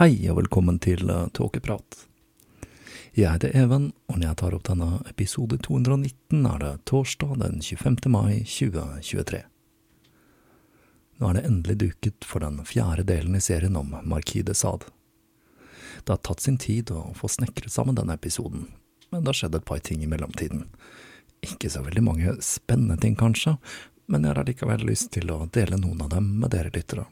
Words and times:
Hei 0.00 0.14
og 0.32 0.38
velkommen 0.38 0.78
til 0.80 1.10
uh, 1.12 1.26
Tåkeprat. 1.36 2.06
Jeg 3.12 3.34
heter 3.34 3.50
Even, 3.52 3.90
og 4.08 4.16
når 4.16 4.30
jeg 4.30 4.38
tar 4.40 4.54
opp 4.56 4.62
denne 4.64 4.86
episode 5.10 5.58
219, 5.60 6.38
er 6.48 6.62
det 6.62 6.70
torsdag 6.88 7.34
den 7.42 7.60
25. 7.60 7.98
mai 8.08 8.38
2023. 8.48 9.42
Nå 11.20 11.28
er 11.28 11.36
det 11.36 11.44
endelig 11.50 11.76
duket 11.84 12.24
for 12.24 12.40
den 12.40 12.62
fjerde 12.64 13.04
delen 13.12 13.36
i 13.36 13.44
serien 13.44 13.76
om 13.76 13.92
Marquis 14.08 14.48
de 14.48 14.56
Sade. 14.56 14.88
Det 16.00 16.16
har 16.16 16.24
tatt 16.24 16.48
sin 16.48 16.56
tid 16.56 16.94
å 16.96 17.10
få 17.20 17.28
snekret 17.28 17.68
sammen 17.68 18.00
denne 18.00 18.16
episoden, 18.16 18.70
men 19.12 19.20
det 19.20 19.34
har 19.34 19.42
skjedd 19.42 19.60
et 19.60 19.68
par 19.68 19.84
ting 19.84 20.00
i 20.00 20.08
mellomtiden. 20.08 20.64
Ikke 21.44 21.68
så 21.68 21.84
veldig 21.84 22.08
mange 22.08 22.38
spennende 22.40 22.96
ting, 23.04 23.20
kanskje, 23.20 23.58
men 24.08 24.24
jeg 24.24 24.32
har 24.32 24.48
likevel 24.48 24.88
lyst 24.94 25.12
til 25.12 25.28
å 25.28 25.42
dele 25.52 25.76
noen 25.76 26.06
av 26.08 26.14
dem 26.16 26.38
med 26.40 26.56
dere 26.56 26.72
lyttere. 26.72 27.04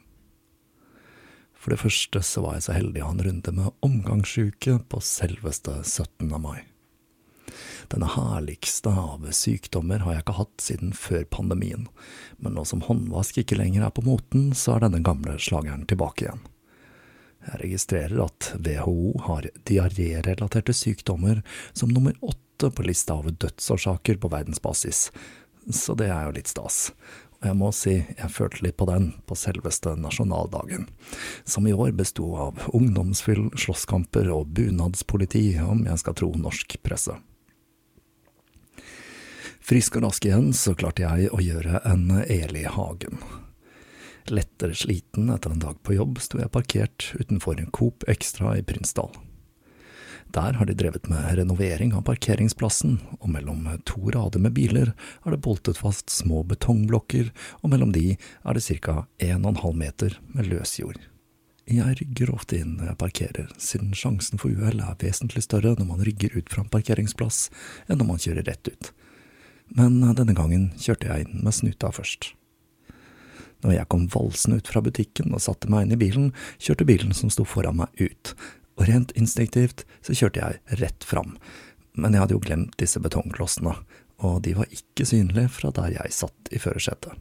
For 1.59 1.73
det 1.73 1.81
første 1.81 2.21
så 2.23 2.43
var 2.45 2.55
jeg 2.55 2.67
så 2.69 2.75
heldig 2.77 3.03
å 3.03 3.09
ha 3.09 3.15
en 3.17 3.23
runde 3.25 3.53
med 3.55 3.85
omgangssjuke 3.85 4.77
på 4.89 5.01
selveste 5.03 5.81
17. 5.83 6.29
mai. 6.39 6.63
Denne 7.89 8.07
herligste 8.13 8.93
av 8.93 9.25
sykdommer 9.33 10.05
har 10.05 10.15
jeg 10.15 10.23
ikke 10.23 10.37
hatt 10.37 10.63
siden 10.63 10.93
før 10.95 11.25
pandemien, 11.33 11.87
men 12.37 12.55
nå 12.55 12.63
som 12.69 12.83
håndvask 12.85 13.41
ikke 13.41 13.57
lenger 13.59 13.87
er 13.87 13.93
på 13.95 14.05
moten, 14.05 14.51
så 14.55 14.75
er 14.75 14.85
denne 14.85 15.01
gamle 15.03 15.35
slageren 15.41 15.87
tilbake 15.89 16.27
igjen. 16.27 16.45
Jeg 17.47 17.61
registrerer 17.63 18.21
at 18.23 18.51
WHO 18.59 19.15
har 19.25 19.47
diarérelaterte 19.67 20.75
sykdommer 20.75 21.41
som 21.73 21.91
nummer 21.91 22.15
åtte 22.21 22.69
på 22.75 22.85
lista 22.85 23.17
av 23.17 23.31
dødsårsaker 23.31 24.19
på 24.21 24.31
verdensbasis, 24.31 25.07
så 25.73 25.95
det 25.97 26.11
er 26.11 26.27
jo 26.27 26.35
litt 26.37 26.51
stas, 26.51 26.91
jeg 27.39 27.55
må 27.55 27.69
si 27.75 27.95
jeg 28.01 28.31
følte 28.33 28.65
litt 28.65 28.77
på 28.79 28.87
den 28.89 29.11
på 29.29 29.37
selveste 29.39 29.93
nasjonaldagen, 29.99 30.89
som 31.47 31.67
i 31.67 31.73
år 31.73 31.93
besto 31.95 32.27
av 32.35 32.65
ungdomsfyll, 32.75 33.47
slåsskamper 33.55 34.27
og 34.33 34.51
bunadspoliti, 34.57 35.53
om 35.63 35.85
jeg 35.87 36.01
skal 36.03 36.17
tro 36.19 36.33
norsk 36.35 36.75
presse. 36.83 37.15
Frisk 39.69 39.99
og 39.99 40.07
rask 40.07 40.25
igjen 40.25 40.51
så 40.57 40.73
klarte 40.73 41.05
jeg 41.05 41.29
å 41.29 41.39
gjøre 41.43 41.83
en 41.87 42.09
Eli 42.25 42.65
Hagen. 42.65 43.21
Lettere 44.29 44.75
sliten 44.77 45.29
etter 45.33 45.53
en 45.53 45.61
dag 45.61 45.79
på 45.85 45.95
jobb 45.95 46.19
sto 46.21 46.41
jeg 46.41 46.51
parkert 46.53 47.11
utenfor 47.21 47.61
Coop 47.73 48.05
Extra 48.09 48.57
i 48.57 48.65
Prinsdal. 48.65 49.13
Der 50.29 50.53
har 50.53 50.65
de 50.65 50.73
drevet 50.77 51.07
med 51.09 51.37
renovering 51.39 51.93
av 51.97 52.03
parkeringsplassen, 52.05 52.99
og 53.17 53.31
mellom 53.33 53.63
to 53.89 54.11
rader 54.13 54.41
med 54.43 54.53
biler 54.53 54.91
er 55.25 55.33
det 55.33 55.41
boltet 55.41 55.79
fast 55.81 56.13
små 56.13 56.43
betongblokker, 56.45 57.31
og 57.63 57.71
mellom 57.73 57.95
de 57.95 58.13
er 58.13 58.53
det 58.53 58.61
ca. 58.67 59.07
1,5 59.17 59.73
meter 59.73 60.19
med 60.35 60.51
løsjord. 60.51 61.01
Jeg 61.69 61.97
rygger 61.97 62.33
ofte 62.33 62.59
inn 62.61 62.77
når 62.77 62.91
jeg 62.91 63.01
parkerer, 63.01 63.49
siden 63.57 63.93
sjansen 63.97 64.41
for 64.41 64.53
uhell 64.53 64.81
er 64.81 64.97
vesentlig 65.01 65.43
større 65.45 65.75
når 65.77 65.89
man 65.89 66.05
rygger 66.05 66.37
ut 66.37 66.49
fra 66.49 66.63
en 66.63 66.71
parkeringsplass 66.73 67.49
enn 67.87 68.01
når 68.01 68.09
man 68.09 68.21
kjører 68.21 68.45
rett 68.49 68.69
ut. 68.69 68.91
Men 69.77 70.01
denne 70.17 70.37
gangen 70.37 70.71
kjørte 70.81 71.09
jeg 71.09 71.25
inn 71.25 71.41
med 71.45 71.57
snuta 71.57 71.89
først. 71.93 72.35
Når 73.65 73.75
jeg 73.75 73.89
kom 73.91 74.07
valsende 74.13 74.61
ut 74.61 74.69
fra 74.71 74.81
butikken 74.81 75.33
og 75.35 75.43
satte 75.43 75.69
meg 75.69 75.85
inn 75.85 75.97
i 75.97 75.99
bilen, 75.99 76.31
kjørte 76.61 76.87
bilen 76.87 77.13
som 77.17 77.29
sto 77.33 77.45
foran 77.45 77.81
meg 77.81 78.01
ut, 78.01 78.33
og 78.79 78.87
rent 78.87 79.11
instinktivt 79.19 79.83
så 80.05 80.15
kjørte 80.15 80.39
jeg 80.39 80.79
rett 80.79 81.05
fram, 81.05 81.35
men 81.99 82.15
jeg 82.15 82.23
hadde 82.23 82.37
jo 82.37 82.43
glemt 82.43 82.77
disse 82.79 83.01
betongklossene, 83.03 83.75
og 84.23 84.41
de 84.45 84.55
var 84.55 84.71
ikke 84.73 85.07
synlige 85.07 85.51
fra 85.51 85.71
der 85.75 85.93
jeg 85.95 86.15
satt 86.15 86.51
i 86.55 86.61
førersetet. 86.61 87.13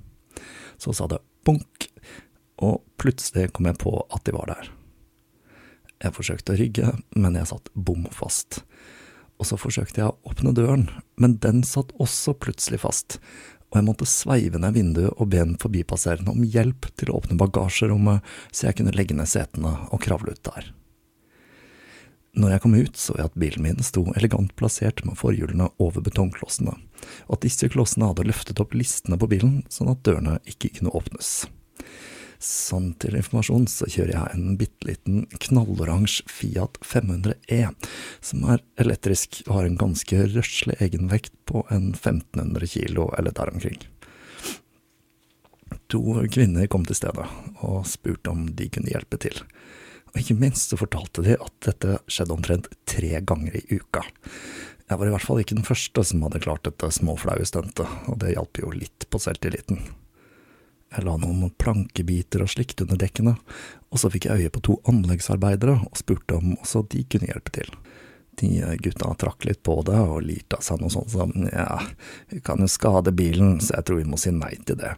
Så 0.78 0.94
sa 0.94 1.08
det 1.10 1.20
bunk, 1.46 1.88
og 2.62 2.82
plutselig 2.99 3.50
kom 3.55 3.69
jeg 3.70 3.78
på 3.82 3.94
at 4.14 4.25
de 4.26 4.34
var 4.34 4.50
der. 4.50 4.70
Jeg 5.99 6.14
forsøkte 6.14 6.55
å 6.55 6.58
rygge, 6.58 6.93
men 7.19 7.38
jeg 7.38 7.50
satt 7.50 7.70
bom 7.75 8.06
fast. 8.14 8.62
Og 9.38 9.46
så 9.50 9.58
forsøkte 9.58 10.02
jeg 10.02 10.11
å 10.11 10.31
åpne 10.31 10.54
døren, 10.54 10.88
men 11.19 11.38
den 11.43 11.64
satt 11.66 11.94
også 12.02 12.37
plutselig 12.38 12.82
fast, 12.84 13.19
og 13.69 13.78
jeg 13.78 13.87
måtte 13.88 14.08
sveive 14.08 14.61
ned 14.62 14.78
vinduet 14.78 15.19
og 15.19 15.31
be 15.34 15.43
en 15.43 15.58
forbipasserende 15.61 16.32
om 16.32 16.46
hjelp 16.46 16.88
til 16.96 17.11
å 17.12 17.19
åpne 17.19 17.37
bagasjerommet 17.40 18.25
så 18.49 18.69
jeg 18.69 18.78
kunne 18.78 18.94
legge 18.96 19.16
ned 19.19 19.28
setene 19.28 19.75
og 19.90 20.00
kravle 20.06 20.32
ut 20.32 20.44
der. 20.46 20.70
Når 22.38 22.52
jeg 22.52 22.62
kom 22.62 22.75
ut, 22.79 22.99
så 22.99 23.17
jeg 23.19 23.26
at 23.32 23.38
bilen 23.40 23.64
min 23.64 23.81
sto 23.82 24.05
elegant 24.14 24.52
plassert 24.58 25.02
med 25.06 25.19
forhjulene 25.19 25.73
over 25.82 26.05
betongklossene, 26.06 26.76
og 27.26 27.32
at 27.35 27.43
disse 27.43 27.67
klossene 27.73 28.12
hadde 28.12 28.29
løftet 28.29 28.61
opp 28.62 28.76
listene 28.79 29.19
på 29.19 29.26
bilen 29.32 29.64
sånn 29.75 29.90
at 29.90 30.05
dørene 30.06 30.37
ikke 30.46 30.70
kunne 30.76 30.94
åpnes. 30.94 31.49
Sånn 32.38 32.93
til 33.02 33.17
informasjon 33.19 33.67
så 33.67 33.88
kjører 33.90 34.12
jeg 34.14 34.37
en 34.37 34.58
bitte 34.61 34.87
liten 34.87 35.25
knalloransje 35.43 36.29
Fiat 36.31 36.79
500E, 36.87 37.73
som 38.23 38.46
er 38.46 38.62
elektrisk 38.79 39.40
og 39.49 39.56
har 39.56 39.67
en 39.67 39.81
ganske 39.81 40.20
røslig 40.37 40.79
egenvekt 40.85 41.35
på 41.50 41.64
en 41.75 41.90
1500 41.96 42.70
kilo 42.70 43.08
eller 43.19 43.35
der 43.35 43.50
omkring. 43.50 43.82
To 45.90 46.20
kvinner 46.31 46.70
kom 46.70 46.87
til 46.87 47.00
stedet 47.00 47.26
og 47.67 47.82
spurte 47.90 48.31
om 48.31 48.46
de 48.55 48.70
kunne 48.70 48.94
hjelpe 48.94 49.19
til. 49.26 49.43
Og 50.12 50.20
ikke 50.22 50.38
minst 50.40 50.72
så 50.72 50.78
fortalte 50.81 51.25
de 51.26 51.37
at 51.37 51.55
dette 51.66 52.00
skjedde 52.10 52.34
omtrent 52.34 52.69
tre 52.88 53.20
ganger 53.20 53.58
i 53.60 53.78
uka. 53.78 54.05
Jeg 54.88 54.96
var 54.96 55.08
i 55.08 55.12
hvert 55.12 55.26
fall 55.26 55.40
ikke 55.43 55.58
den 55.58 55.69
første 55.69 56.05
som 56.06 56.22
hadde 56.25 56.40
klart 56.40 56.64
dette 56.64 56.88
småflaue 56.96 57.44
stuntet, 57.49 57.88
og 58.08 58.20
det 58.22 58.32
hjalp 58.32 58.60
jo 58.62 58.72
litt 58.72 59.05
på 59.12 59.20
selvtilliten. 59.20 59.82
Jeg 60.88 61.05
la 61.05 61.19
noen 61.20 61.50
plankebiter 61.60 62.40
og 62.40 62.49
slikt 62.49 62.81
under 62.81 62.96
dekkene, 62.96 63.34
og 63.93 64.00
så 64.00 64.08
fikk 64.12 64.31
jeg 64.31 64.46
øye 64.46 64.52
på 64.55 64.64
to 64.64 64.78
anleggsarbeidere 64.88 65.76
og 65.84 66.00
spurte 66.00 66.38
om 66.38 66.54
også 66.56 66.87
de 66.94 67.04
kunne 67.04 67.28
hjelpe 67.28 67.52
til. 67.58 67.69
De 68.40 68.49
gutta 68.81 69.11
trakk 69.19 69.44
litt 69.44 69.61
på 69.66 69.75
det 69.84 69.99
og 69.99 70.22
lirte 70.25 70.56
av 70.56 70.64
seg 70.64 70.81
noe 70.81 70.93
sånt 70.94 71.11
som 71.12 71.32
ja, 71.50 71.81
vi 72.31 72.40
kan 72.44 72.62
jo 72.62 72.70
skade 72.70 73.12
bilen, 73.12 73.58
så 73.61 73.76
jeg 73.76 73.88
tror 73.88 74.00
vi 74.00 74.08
må 74.08 74.20
si 74.20 74.32
nei 74.32 74.54
til 74.64 74.78
det. 74.81 74.94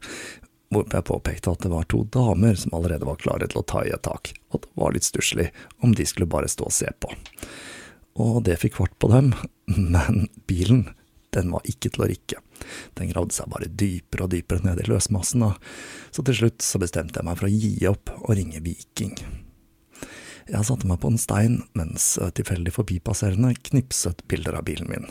Hvorpå 0.70 1.00
jeg 1.00 1.06
påpekte 1.08 1.50
at 1.50 1.64
det 1.64 1.72
var 1.72 1.88
to 1.90 2.04
damer 2.14 2.54
som 2.54 2.76
allerede 2.78 3.08
var 3.08 3.18
klare 3.18 3.48
til 3.50 3.58
å 3.58 3.66
ta 3.66 3.82
i 3.82 3.90
et 3.90 4.04
tak, 4.06 4.30
og 4.54 4.62
det 4.62 4.70
var 4.78 4.94
litt 4.94 5.06
stusslig 5.06 5.48
om 5.82 5.96
de 5.98 6.06
skulle 6.06 6.30
bare 6.30 6.50
stå 6.50 6.68
og 6.68 6.76
se 6.76 6.90
på. 7.02 7.10
Og 8.22 8.38
det 8.46 8.60
fikk 8.62 8.78
fart 8.78 8.94
på 9.02 9.10
dem, 9.10 9.32
men 9.94 10.28
bilen, 10.46 10.86
den 11.34 11.50
var 11.54 11.66
ikke 11.66 11.90
til 11.90 12.04
å 12.04 12.08
rikke. 12.10 12.38
Den 12.98 13.10
gravde 13.10 13.34
seg 13.34 13.50
bare 13.50 13.70
dypere 13.70 14.26
og 14.26 14.32
dypere 14.34 14.62
ned 14.66 14.82
i 14.82 14.88
løsmassen, 14.90 15.46
så 16.14 16.24
til 16.26 16.38
slutt 16.38 16.62
så 16.66 16.78
bestemte 16.82 17.18
jeg 17.18 17.26
meg 17.26 17.38
for 17.40 17.50
å 17.50 17.54
gi 17.54 17.74
opp 17.90 18.14
og 18.20 18.34
ringe 18.38 18.62
Viking. 18.62 19.16
Jeg 20.50 20.66
satte 20.66 20.86
meg 20.90 20.98
på 21.02 21.10
en 21.10 21.20
stein 21.20 21.60
mens 21.78 22.12
tilfeldig 22.38 22.74
forbipasserende 22.74 23.52
knipset 23.70 24.22
bilder 24.30 24.58
av 24.58 24.66
bilen 24.70 24.90
min. 24.90 25.10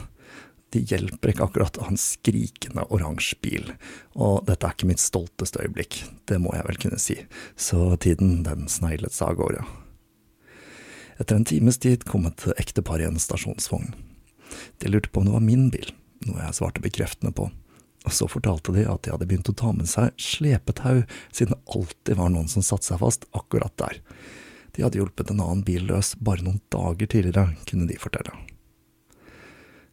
Det 0.70 0.84
hjelper 0.92 1.32
ikke 1.32 1.48
akkurat 1.48 1.78
å 1.80 1.88
ha 1.88 1.94
en 1.94 1.98
skrikende 1.98 2.84
oransje 2.94 3.40
bil, 3.42 3.72
og 4.14 4.44
dette 4.46 4.68
er 4.68 4.76
ikke 4.76 4.90
mitt 4.92 5.02
stolteste 5.02 5.64
øyeblikk, 5.64 6.04
det 6.30 6.38
må 6.42 6.54
jeg 6.54 6.68
vel 6.68 6.82
kunne 6.84 7.00
si, 7.02 7.16
så 7.58 7.96
tiden 7.98 8.44
den 8.46 8.68
sneglet 8.70 9.16
seg 9.16 9.34
av 9.34 9.40
gårde. 9.40 9.64
Etter 11.20 11.36
en 11.36 11.48
times 11.48 11.82
tid 11.82 12.06
kom 12.08 12.30
et 12.30 12.46
ektepar 12.62 13.02
i 13.02 13.08
en 13.10 13.18
stasjonsvogn. 13.20 13.96
De 14.80 14.92
lurte 14.92 15.10
på 15.10 15.20
om 15.20 15.28
det 15.28 15.34
var 15.34 15.44
min 15.44 15.66
bil, 15.74 15.90
noe 16.28 16.44
jeg 16.46 16.60
svarte 16.60 16.84
bekreftende 16.86 17.34
på. 17.36 17.50
Og 18.08 18.16
så 18.16 18.30
fortalte 18.32 18.72
de 18.78 18.86
at 18.88 19.04
de 19.04 19.12
hadde 19.12 19.28
begynt 19.28 19.50
å 19.52 19.58
ta 19.58 19.74
med 19.76 19.90
seg 19.92 20.14
slepetau, 20.22 21.02
siden 21.34 21.58
det 21.58 21.76
alltid 21.76 22.22
var 22.22 22.32
noen 22.32 22.48
som 22.52 22.64
satte 22.64 22.88
seg 22.88 23.02
fast 23.02 23.28
akkurat 23.36 23.76
der. 23.82 24.00
De 24.78 24.86
hadde 24.86 25.02
hjulpet 25.02 25.34
en 25.34 25.42
annen 25.44 25.66
bil 25.68 25.90
løs 25.90 26.14
bare 26.24 26.46
noen 26.46 26.62
dager 26.72 27.10
tidligere, 27.10 27.58
kunne 27.68 27.90
de 27.90 28.00
fortelle. 28.00 28.32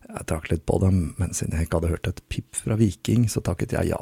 Jeg 0.07 0.27
trakk 0.31 0.51
litt 0.53 0.67
på 0.69 0.79
dem, 0.83 1.01
men 1.19 1.35
siden 1.35 1.57
jeg 1.57 1.67
ikke 1.67 1.81
hadde 1.81 1.93
hørt 1.97 2.11
et 2.11 2.23
pip 2.31 2.55
fra 2.55 2.77
Viking, 2.79 3.27
så 3.31 3.43
takket 3.45 3.75
jeg 3.75 3.91
ja. 3.91 3.99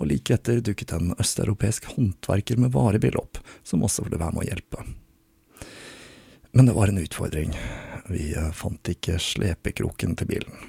Og 0.00 0.08
like 0.08 0.32
etter 0.32 0.62
dukket 0.64 0.94
en 0.96 1.12
østeuropeisk 1.20 1.90
håndverker 1.92 2.60
med 2.60 2.72
varebil 2.72 3.18
opp, 3.20 3.42
som 3.62 3.84
også 3.84 4.06
ville 4.06 4.20
være 4.20 4.36
med 4.36 4.46
å 4.46 4.48
hjelpe. 4.48 4.86
Men 6.56 6.66
det 6.66 6.74
var 6.74 6.90
en 6.90 7.02
utfordring. 7.02 7.52
Vi 8.10 8.32
fant 8.56 8.90
ikke 8.90 9.20
slepekroken 9.22 10.16
til 10.18 10.30
bilen. 10.32 10.64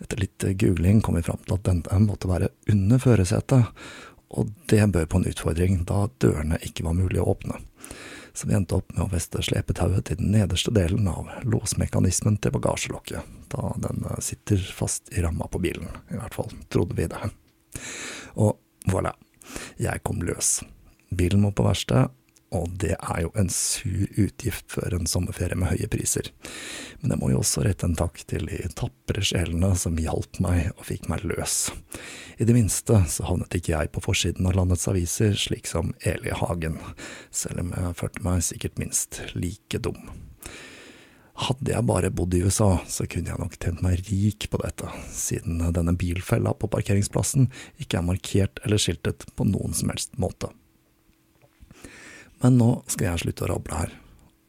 Etter 0.00 0.20
litt 0.20 0.44
googling 0.60 1.00
kom 1.04 1.18
vi 1.18 1.24
fram 1.24 1.40
til 1.44 1.56
at 1.56 1.66
denne 1.66 2.04
måtte 2.04 2.30
være 2.30 2.52
under 2.72 3.00
førersetet, 3.00 3.72
og 4.30 4.52
det 4.70 4.84
bød 4.92 5.08
på 5.10 5.18
en 5.18 5.26
utfordring, 5.32 5.80
da 5.88 6.04
dørene 6.22 6.60
ikke 6.64 6.86
var 6.86 6.94
mulig 6.96 7.18
å 7.20 7.32
åpne. 7.32 7.58
Så 8.32 8.48
vi 8.48 8.54
endte 8.54 8.78
opp 8.78 8.92
med 8.94 9.04
å 9.04 9.10
feste 9.12 9.42
slepetauet 9.42 10.06
til 10.08 10.20
den 10.20 10.32
nederste 10.34 10.72
delen 10.74 11.08
av 11.10 11.28
låsmekanismen 11.42 12.38
til 12.42 12.54
bagasjelokket, 12.54 13.26
da 13.52 13.72
den 13.82 14.04
sitter 14.22 14.62
fast 14.76 15.10
i 15.14 15.24
ramma 15.24 15.48
på 15.50 15.62
bilen, 15.62 15.90
i 16.10 16.18
hvert 16.18 16.36
fall 16.36 16.52
trodde 16.70 16.96
vi 16.98 17.08
det. 17.10 17.20
Og 18.38 18.58
voilà, 18.90 19.12
jeg 19.80 20.02
kom 20.06 20.22
løs. 20.24 20.60
Bilen 21.10 21.42
må 21.42 21.50
på 21.52 21.66
verksted, 21.66 22.12
og 22.50 22.70
det 22.82 22.96
er 22.96 23.20
jo 23.22 23.30
en 23.38 23.50
sur 23.52 24.06
utgift 24.18 24.66
før 24.72 24.96
en 24.96 25.08
sommerferie 25.10 25.58
med 25.58 25.70
høye 25.70 25.88
priser. 25.90 26.30
Men 27.00 27.14
jeg 27.14 27.20
må 27.20 27.30
jo 27.30 27.42
også 27.44 27.62
rette 27.66 27.86
en 27.86 27.98
takk 27.98 28.18
til 28.30 28.48
de 28.50 28.58
tapre 28.78 29.22
sjelene 29.24 29.70
som 29.78 29.98
hjalp 30.00 30.40
meg 30.42 30.72
og 30.74 30.86
fikk 30.88 31.06
meg 31.12 31.22
løs. 31.30 31.70
I 32.42 32.48
det 32.48 32.56
minste 32.56 33.02
så 33.12 33.28
havnet 33.28 33.54
ikke 33.54 33.76
jeg 33.76 33.92
på 33.94 34.02
forsiden 34.02 34.48
av 34.50 34.58
landets 34.58 34.88
aviser 34.90 35.36
slik 35.38 35.70
som 35.70 35.94
Eli 36.02 36.34
Hagen, 36.34 36.80
selv 37.30 37.62
om 37.62 37.70
jeg 37.76 37.96
følte 38.00 38.26
meg 38.26 38.42
sikkert 38.46 38.82
minst 38.82 39.22
like 39.36 39.82
dum. 39.84 40.10
Hadde 41.40 41.72
jeg 41.72 41.86
bare 41.88 42.10
bodd 42.12 42.34
i 42.36 42.42
USA, 42.44 42.74
så 42.84 43.06
kunne 43.08 43.30
jeg 43.30 43.40
nok 43.40 43.54
tjent 43.56 43.80
meg 43.84 44.02
rik 44.10 44.50
på 44.52 44.58
dette, 44.60 44.90
siden 45.14 45.62
denne 45.72 45.94
bilfella 45.96 46.52
på 46.52 46.68
parkeringsplassen 46.68 47.48
ikke 47.80 48.00
er 48.00 48.08
markert 48.10 48.60
eller 48.66 48.82
skiltet 48.82 49.24
på 49.38 49.46
noen 49.48 49.76
som 49.76 49.94
helst 49.94 50.18
måte. 50.20 50.50
Men 52.40 52.56
nå 52.60 52.70
skal 52.88 53.10
jeg 53.10 53.24
slutte 53.24 53.46
å 53.46 53.50
rable 53.54 53.82
her, 53.82 53.92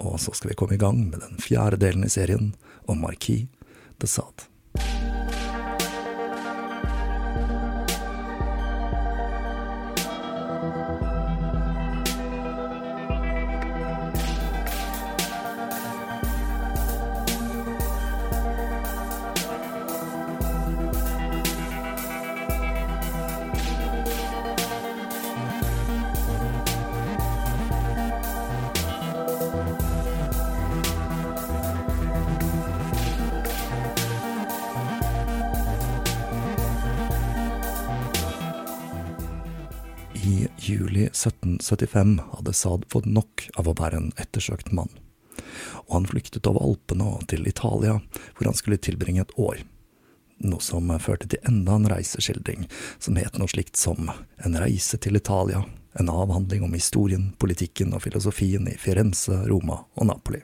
og 0.04 0.20
så 0.24 0.34
skal 0.36 0.54
vi 0.54 0.60
komme 0.60 0.78
i 0.78 0.82
gang 0.82 1.04
med 1.10 1.20
den 1.24 1.42
fjerde 1.42 1.80
delen 1.82 2.08
i 2.08 2.12
serien 2.12 2.54
om 2.90 3.04
Marquis 3.04 3.48
de 4.02 4.10
Sade. 4.10 4.51
1775 41.92 42.20
hadde 42.32 42.54
Saad 42.54 42.86
fått 42.90 43.06
nok 43.06 43.50
av 43.56 43.68
å 43.68 43.76
være 43.76 43.98
en 43.98 44.12
ettersøkt 44.18 44.72
mann, 44.72 44.90
og 45.88 45.94
han 45.94 46.08
flyktet 46.08 46.48
over 46.48 46.64
Alpene 46.64 47.08
og 47.18 47.28
til 47.28 47.48
Italia, 47.48 48.00
hvor 48.38 48.48
han 48.48 48.56
skulle 48.56 48.80
tilbringe 48.80 49.22
et 49.22 49.36
år, 49.40 49.64
noe 50.42 50.64
som 50.64 50.90
førte 51.00 51.28
til 51.30 51.44
enda 51.48 51.76
en 51.76 51.90
reiseskildring 51.92 52.66
som 52.98 53.20
het 53.20 53.38
noe 53.38 53.52
slikt 53.52 53.78
som 53.78 54.10
En 54.44 54.58
reise 54.58 54.98
til 54.98 55.16
Italia, 55.16 55.66
en 56.00 56.10
avhandling 56.10 56.64
om 56.64 56.74
historien, 56.74 57.34
politikken 57.38 57.94
og 57.94 58.02
filosofien 58.02 58.68
i 58.68 58.78
Firenze, 58.78 59.44
Roma 59.46 59.84
og 59.94 60.08
Napoli. 60.08 60.42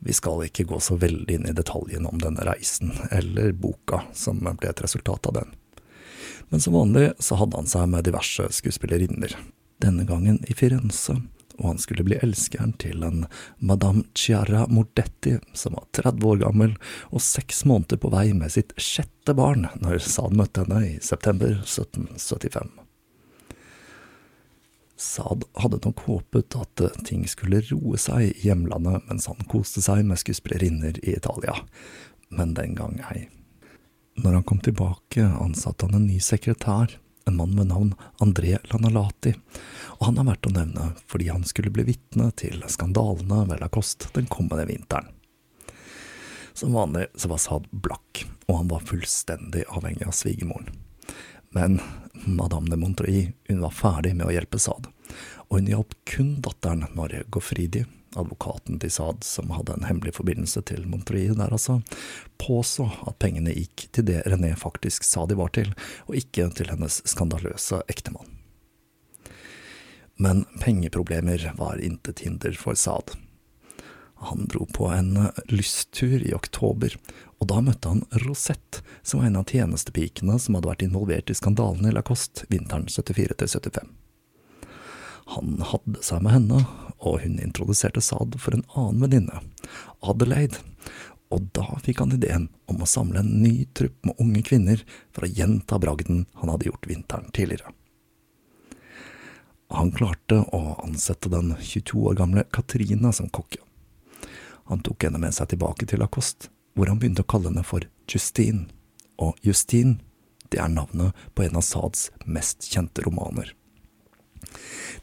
Vi 0.00 0.12
skal 0.12 0.44
ikke 0.46 0.64
gå 0.64 0.80
så 0.80 0.96
veldig 0.96 1.34
inn 1.34 1.46
i 1.46 1.54
detaljene 1.54 2.08
om 2.08 2.18
denne 2.18 2.42
reisen, 2.46 2.90
eller 3.10 3.52
boka 3.52 4.02
som 4.14 4.40
ble 4.42 4.70
et 4.70 4.82
resultat 4.82 5.26
av 5.26 5.38
den. 5.40 5.54
Men 6.48 6.60
som 6.60 6.74
vanlig 6.74 7.12
så 7.18 7.38
hadde 7.38 7.58
han 7.58 7.70
seg 7.70 7.86
med 7.92 8.06
diverse 8.08 8.46
skuespillerinner, 8.58 9.34
denne 9.82 10.04
gangen 10.08 10.40
i 10.48 10.54
Firenze, 10.56 11.16
og 11.58 11.72
han 11.72 11.80
skulle 11.82 12.04
bli 12.06 12.18
elskeren 12.22 12.72
til 12.78 13.02
en 13.06 13.24
madame 13.58 14.04
Chiara 14.14 14.66
Mordetti, 14.70 15.38
som 15.54 15.74
var 15.74 15.88
30 15.98 16.26
år 16.30 16.42
gammel 16.44 16.74
og 17.10 17.22
seks 17.24 17.64
måneder 17.66 17.98
på 17.98 18.12
vei 18.14 18.30
med 18.36 18.54
sitt 18.54 18.74
sjette 18.78 19.34
barn 19.38 19.66
når 19.82 19.98
Saad 20.06 20.36
møtte 20.38 20.66
henne 20.66 20.84
i 20.86 20.92
september 21.02 21.56
1775. 21.64 22.70
Saad 24.98 25.44
hadde 25.62 25.82
nok 25.84 26.02
håpet 26.06 26.54
at 26.58 26.82
ting 27.06 27.26
skulle 27.30 27.62
roe 27.70 27.98
seg 28.02 28.30
i 28.30 28.46
hjemlandet 28.48 29.06
mens 29.10 29.28
han 29.30 29.46
koste 29.50 29.82
seg 29.82 30.04
med 30.06 30.18
skuespillerinner 30.18 30.98
i 31.04 31.14
Italia, 31.18 31.54
men 32.34 32.54
den 32.58 32.74
gang 32.78 32.98
ei. 33.10 33.28
Når 34.18 34.40
han 34.40 34.46
kom 34.46 34.58
tilbake, 34.62 35.22
ansatte 35.22 35.86
han 35.86 35.94
en 35.94 36.08
ny 36.10 36.18
sekretær, 36.22 36.96
en 37.28 37.36
mann 37.36 37.54
med 37.54 37.70
navn 37.70 37.92
André 38.24 38.56
Lanalati, 38.72 39.34
og 39.98 40.06
han 40.08 40.18
er 40.20 40.28
verdt 40.30 40.48
å 40.48 40.54
nevne 40.54 40.88
fordi 41.10 41.28
han 41.30 41.46
skulle 41.48 41.72
bli 41.74 41.86
vitne 41.90 42.30
til 42.38 42.62
skandalene 42.70 43.44
ved 43.50 43.62
Lacoste 43.62 44.10
den 44.16 44.28
kommende 44.30 44.66
vinteren. 44.68 45.12
Som 46.58 46.74
vanlig 46.74 47.06
så 47.14 47.30
var 47.30 47.38
Saad 47.38 47.68
blakk, 47.70 48.24
og 48.48 48.62
han 48.62 48.70
var 48.72 48.86
fullstendig 48.88 49.62
avhengig 49.70 50.08
av 50.08 50.16
svigermoren. 50.16 50.72
Men 51.54 51.78
madame 52.24 52.72
de 52.72 52.80
Montreuil 52.80 53.30
hun 53.48 53.62
var 53.62 53.76
ferdig 53.76 54.16
med 54.18 54.26
å 54.26 54.32
hjelpe 54.34 54.58
Saad, 54.58 54.88
og 55.48 55.60
hun 55.60 55.70
hjalp 55.70 55.94
kun 56.08 56.34
datteren 56.44 56.88
Norge 56.98 57.22
Goffridi, 57.30 57.84
advokaten 58.16 58.78
til 58.80 58.92
Saad, 58.92 59.24
som 59.26 59.52
hadde 59.52 59.76
en 59.76 59.86
hemmelig 59.88 60.14
forbindelse 60.16 60.62
til 60.68 60.86
Montreux 60.88 61.36
der 61.36 61.52
altså, 61.52 61.80
påså 62.40 62.88
at 63.08 63.18
pengene 63.22 63.54
gikk 63.56 63.88
til 63.92 64.08
det 64.08 64.22
René 64.26 64.54
faktisk 64.56 65.04
sa 65.04 65.26
de 65.26 65.36
var 65.38 65.52
til, 65.54 65.74
og 66.06 66.16
ikke 66.18 66.48
til 66.56 66.72
hennes 66.72 67.02
skandaløse 67.08 67.82
ektemann. 67.88 68.34
Men 70.18 70.44
pengeproblemer 70.60 71.52
var 71.58 71.78
intet 71.78 72.24
hinder 72.24 72.56
for 72.58 72.74
Saad. 72.74 73.14
Han 74.18 74.48
dro 74.50 74.66
på 74.66 74.88
en 74.90 75.28
lysttur 75.46 76.18
i 76.26 76.34
oktober, 76.34 76.96
og 77.38 77.46
da 77.52 77.60
møtte 77.62 77.92
han 77.92 78.02
Rosette, 78.24 78.82
som 79.06 79.20
var 79.20 79.28
en 79.28 79.38
av 79.38 79.46
tjenestepikene 79.46 80.40
som 80.42 80.58
hadde 80.58 80.72
vært 80.72 80.82
involvert 80.88 81.30
i 81.30 81.38
skandalen 81.38 81.86
i 81.86 81.94
Lacoste 81.94 82.48
vinteren 82.50 82.90
74–75. 82.90 83.86
Han 85.34 85.58
hadde 85.60 86.02
seg 86.04 86.22
med 86.24 86.34
henne, 86.34 86.62
og 86.98 87.20
hun 87.22 87.38
introduserte 87.42 88.02
Saad 88.02 88.38
for 88.40 88.56
en 88.56 88.64
annen 88.74 89.04
venninne, 89.04 89.42
Adelaide, 90.00 90.62
og 91.28 91.50
da 91.56 91.76
fikk 91.84 92.00
han 92.00 92.14
ideen 92.16 92.48
om 92.72 92.80
å 92.80 92.88
samle 92.88 93.20
en 93.20 93.34
ny 93.42 93.66
trupp 93.76 94.08
med 94.08 94.22
unge 94.22 94.42
kvinner 94.48 94.84
for 95.12 95.26
å 95.26 95.30
gjenta 95.30 95.78
bragden 95.82 96.24
han 96.40 96.52
hadde 96.54 96.70
gjort 96.70 96.88
vinteren 96.88 97.28
tidligere. 97.36 97.74
Han 99.68 99.92
klarte 99.92 100.40
å 100.56 100.78
ansette 100.80 101.28
den 101.28 101.52
22 101.60 102.00
år 102.08 102.16
gamle 102.22 102.46
Katrine 102.48 103.12
som 103.12 103.28
kokke. 103.28 103.60
Han 104.72 104.80
tok 104.84 105.04
henne 105.04 105.20
med 105.20 105.36
seg 105.36 105.50
tilbake 105.52 105.84
til 105.88 106.00
Lacoste, 106.00 106.48
hvor 106.72 106.88
han 106.88 107.00
begynte 107.00 107.24
å 107.24 107.28
kalle 107.28 107.50
henne 107.52 107.64
for 107.66 107.84
Justine, 108.08 108.70
og 109.20 109.36
Justine, 109.44 109.98
det 110.48 110.62
er 110.62 110.72
navnet 110.72 111.16
på 111.36 111.44
en 111.44 111.58
av 111.60 111.64
Sads 111.66 112.08
mest 112.24 112.64
kjente 112.72 113.04
romaner. 113.04 113.52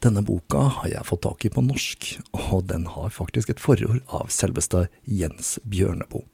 Denne 0.04 0.24
boka 0.25 0.68
har 0.80 0.92
jeg 0.92 1.08
fått 1.08 1.24
tak 1.25 1.46
i 1.48 1.51
på 1.54 1.63
norsk, 1.65 2.08
og 2.36 2.65
den 2.72 2.88
har 2.94 3.13
faktisk 3.13 3.54
et 3.54 3.62
forord 3.63 4.01
av 4.13 4.32
selveste 4.34 4.88
Jens 5.06 5.58
Bjørneboe. 5.63 6.25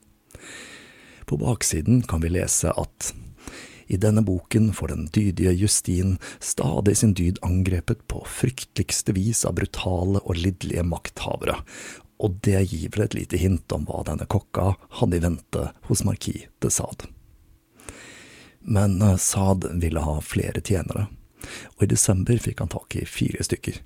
På 1.30 1.38
baksiden 1.40 2.02
kan 2.04 2.24
vi 2.24 2.34
lese 2.34 2.74
at 2.76 3.14
i 3.92 3.98
denne 4.00 4.22
boken 4.24 4.70
får 4.74 4.88
den 4.88 5.08
dydige 5.12 5.52
Justin 5.52 6.18
stadig 6.40 6.98
sin 6.98 7.14
dyd 7.14 7.40
angrepet 7.44 8.06
på 8.08 8.24
frykteligste 8.28 9.12
vis 9.18 9.44
av 9.48 9.58
brutale 9.60 10.22
og 10.24 10.38
lidderlige 10.40 10.86
makthavere, 10.88 11.58
og 12.24 12.38
det 12.46 12.62
gir 12.72 12.92
vel 12.94 13.06
et 13.06 13.18
lite 13.18 13.40
hint 13.42 13.76
om 13.76 13.84
hva 13.90 14.06
denne 14.08 14.28
kokka 14.32 14.76
hadde 15.02 15.20
i 15.20 15.24
vente 15.26 15.66
hos 15.90 16.06
markis 16.08 16.48
de 16.64 16.72
Sade. 16.72 17.10
Men 18.62 19.02
eh, 19.02 19.18
Sade 19.18 19.74
ville 19.82 20.04
ha 20.06 20.20
flere 20.22 20.62
tjenere, 20.62 21.08
og 21.78 21.86
i 21.86 21.92
desember 21.92 22.42
fikk 22.42 22.64
han 22.64 22.72
tak 22.74 22.98
i 23.00 23.06
fire 23.08 23.44
stykker. 23.46 23.80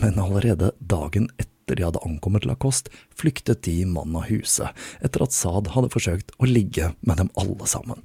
Men 0.00 0.20
allerede 0.20 0.72
dagen 0.78 1.28
etter 1.36 1.76
de 1.76 1.84
hadde 1.86 2.02
ankommet 2.04 2.46
Lacoste, 2.48 2.92
flyktet 3.16 3.62
de 3.66 3.82
mann 3.86 4.16
av 4.18 4.26
huset, 4.30 4.72
etter 5.04 5.24
at 5.24 5.36
Saad 5.36 5.72
hadde 5.76 5.92
forsøkt 5.92 6.32
å 6.38 6.48
ligge 6.48 6.94
med 7.00 7.20
dem 7.20 7.30
alle 7.38 7.68
sammen. 7.70 8.02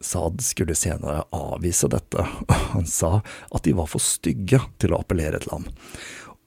Saad 0.00 0.40
skulle 0.40 0.74
senere 0.78 1.26
avvise 1.36 1.88
dette, 1.92 2.24
og 2.24 2.54
han 2.72 2.88
sa 2.88 3.18
at 3.52 3.66
de 3.66 3.76
var 3.76 3.90
for 3.92 4.02
stygge 4.02 4.62
til 4.80 4.94
å 4.94 5.02
appellere 5.04 5.42
til 5.42 5.52
ham. 5.58 5.68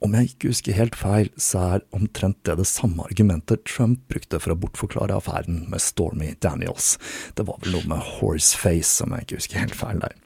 Om 0.04 0.18
jeg 0.18 0.34
ikke 0.34 0.50
husker 0.52 0.76
helt 0.76 0.98
feil, 1.00 1.30
så 1.40 1.62
er 1.78 1.86
omtrent 1.96 2.42
det 2.44 2.58
det 2.60 2.68
samme 2.68 3.06
argumentet 3.06 3.64
Trump 3.70 4.02
brukte 4.12 4.42
for 4.44 4.52
å 4.52 4.58
bortforklare 4.60 5.16
affæren 5.16 5.62
med 5.72 5.80
Stormy 5.80 6.34
Daniels. 6.44 6.98
Det 7.38 7.46
var 7.48 7.62
vel 7.64 7.78
noe 7.78 7.94
med 7.94 8.04
horseface, 8.18 9.00
om 9.06 9.16
jeg 9.16 9.28
ikke 9.28 9.40
husker 9.40 9.64
helt 9.64 9.80
feil 9.80 10.04
der. 10.04 10.18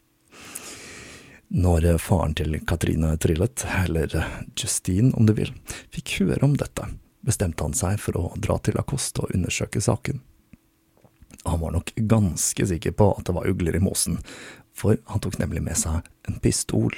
Når 1.48 1.86
faren 2.04 2.34
til 2.36 2.58
Katrine 2.68 3.14
trillet, 3.24 3.64
eller 3.86 4.12
Justine 4.58 5.14
om 5.16 5.28
du 5.28 5.32
vil, 5.38 5.54
fikk 5.96 6.18
høre 6.22 6.44
om 6.44 6.58
dette, 6.60 6.90
bestemte 7.24 7.64
han 7.64 7.76
seg 7.78 8.02
for 8.04 8.20
å 8.20 8.32
dra 8.36 8.58
til 8.60 8.76
Lacoste 8.76 9.24
og 9.24 9.32
undersøke 9.36 9.80
saken. 9.84 10.20
Han 11.48 11.62
var 11.62 11.72
nok 11.78 11.94
ganske 11.96 12.68
sikker 12.68 12.92
på 13.00 13.14
at 13.16 13.30
det 13.30 13.36
var 13.38 13.48
ugler 13.48 13.78
i 13.80 13.84
mosen, 13.84 14.20
for 14.76 15.00
han 15.08 15.24
tok 15.24 15.40
nemlig 15.40 15.64
med 15.64 15.80
seg 15.80 16.04
en 16.28 16.40
pistol. 16.44 16.92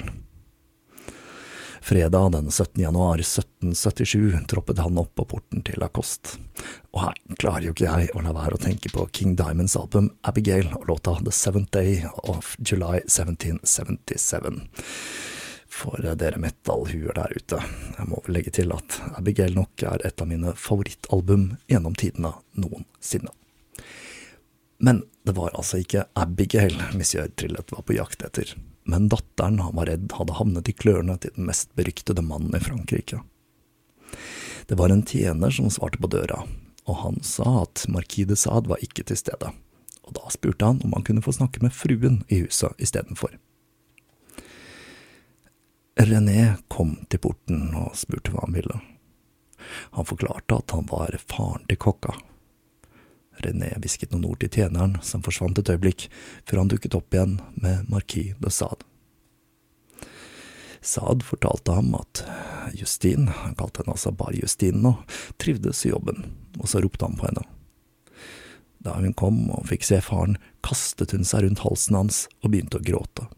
Fredag 1.80 2.32
den 2.32 2.50
17. 2.50 2.82
januar 2.82 3.18
1777 3.18 4.38
troppet 4.48 4.78
han 4.78 4.98
opp 4.98 5.14
på 5.14 5.24
porten 5.24 5.62
til 5.64 5.80
Lacoste. 5.80 6.36
Og 6.92 7.00
her 7.06 7.16
klarer 7.40 7.66
jo 7.66 7.72
ikke 7.72 7.88
jeg 7.88 8.12
å 8.14 8.22
la 8.24 8.34
være 8.36 8.58
å 8.58 8.60
tenke 8.60 8.92
på 8.92 9.06
King 9.16 9.34
Diamonds 9.38 9.76
album 9.80 10.10
Abigail 10.28 10.68
og 10.76 10.86
låta 10.90 11.16
The 11.24 11.32
Seventh 11.32 11.72
Day 11.72 12.04
of 12.28 12.52
July 12.58 13.00
1777. 13.06 14.60
For 15.70 16.02
dere 16.02 16.40
metallhuer 16.42 17.16
der 17.16 17.32
ute, 17.32 17.60
jeg 17.96 18.08
må 18.10 18.20
vel 18.26 18.36
legge 18.36 18.52
til 18.58 18.74
at 18.76 19.00
Abigail 19.16 19.56
nok 19.56 19.84
er 19.88 20.04
et 20.04 20.20
av 20.20 20.28
mine 20.28 20.52
favorittalbum 20.58 21.54
gjennom 21.70 21.96
tidene 21.96 22.34
noensinne. 22.60 23.32
Men 24.80 25.04
det 25.24 25.32
var 25.36 25.54
altså 25.54 25.80
ikke 25.80 26.08
Abigail 26.18 26.76
monsieur 26.92 27.32
Trillet 27.36 27.72
var 27.72 27.86
på 27.86 27.96
jakt 27.96 28.24
etter 28.26 28.52
men 28.90 29.08
datteren 29.12 29.60
han 29.62 29.76
var 29.76 29.86
redd 29.86 30.10
hadde 30.18 30.36
havnet 30.38 30.68
i 30.70 30.74
klørne 30.74 31.16
til 31.22 31.34
den 31.36 31.46
mest 31.46 31.70
beryktede 31.78 32.24
mannen 32.26 32.56
i 32.56 32.62
Frankrike. 32.62 33.20
Det 34.66 34.78
var 34.78 34.90
en 34.90 35.04
tjener 35.06 35.54
som 35.54 35.70
svarte 35.70 36.00
på 36.02 36.10
døra, 36.10 36.42
og 36.90 36.96
han 37.04 37.20
sa 37.26 37.62
at 37.62 37.84
markis 37.88 38.28
de 38.30 38.38
Sade 38.38 38.70
var 38.70 38.82
ikke 38.82 39.06
til 39.06 39.18
stede, 39.18 39.52
og 40.02 40.16
da 40.18 40.32
spurte 40.34 40.66
han 40.66 40.82
om 40.84 40.96
han 40.96 41.06
kunne 41.06 41.22
få 41.24 41.34
snakke 41.36 41.62
med 41.62 41.74
fruen 41.74 42.22
i 42.28 42.42
huset 42.44 42.74
istedenfor. 42.82 43.36
René 46.00 46.56
kom 46.72 46.96
til 47.12 47.20
porten 47.20 47.74
og 47.76 47.94
spurte 47.98 48.32
hva 48.32 48.46
han 48.46 48.56
ville. 48.56 48.78
Han 49.98 50.08
forklarte 50.08 50.56
at 50.62 50.74
han 50.74 50.86
var 50.88 51.14
faren 51.28 51.66
til 51.68 51.78
kokka, 51.82 52.14
René 53.44 53.72
hvisket 53.78 54.12
noen 54.12 54.28
ord 54.30 54.40
til 54.42 54.52
tjeneren, 54.52 54.98
som 55.02 55.24
forsvant 55.24 55.58
et 55.60 55.72
øyeblikk, 55.72 56.08
før 56.48 56.62
han 56.62 56.72
dukket 56.72 56.96
opp 56.98 57.14
igjen 57.14 57.38
med 57.60 57.88
Marquis 57.92 58.36
de 58.40 58.52
Sade. 58.54 58.86
Saad 60.80 61.24
fortalte 61.26 61.74
ham 61.76 61.92
at 61.98 62.22
Justine, 62.72 63.28
han 63.42 63.56
kalte 63.58 63.82
henne 63.82 63.96
altså 63.96 64.12
bare 64.16 64.38
Justine 64.40 64.80
nå, 64.80 64.94
trivdes 65.36 65.84
i 65.84 65.92
jobben, 65.92 66.24
og 66.58 66.70
så 66.72 66.80
ropte 66.80 67.04
han 67.04 67.18
på 67.20 67.28
henne. 67.28 67.44
Da 68.80 68.96
hun 68.96 69.12
kom 69.12 69.42
og 69.52 69.68
fikk 69.68 69.84
se 69.84 70.00
faren, 70.00 70.38
kastet 70.64 71.12
hun 71.12 71.26
seg 71.28 71.44
rundt 71.44 71.60
halsen 71.66 71.98
hans 71.98 72.22
og 72.40 72.54
begynte 72.54 72.80
å 72.80 72.84
gråte. 72.84 73.28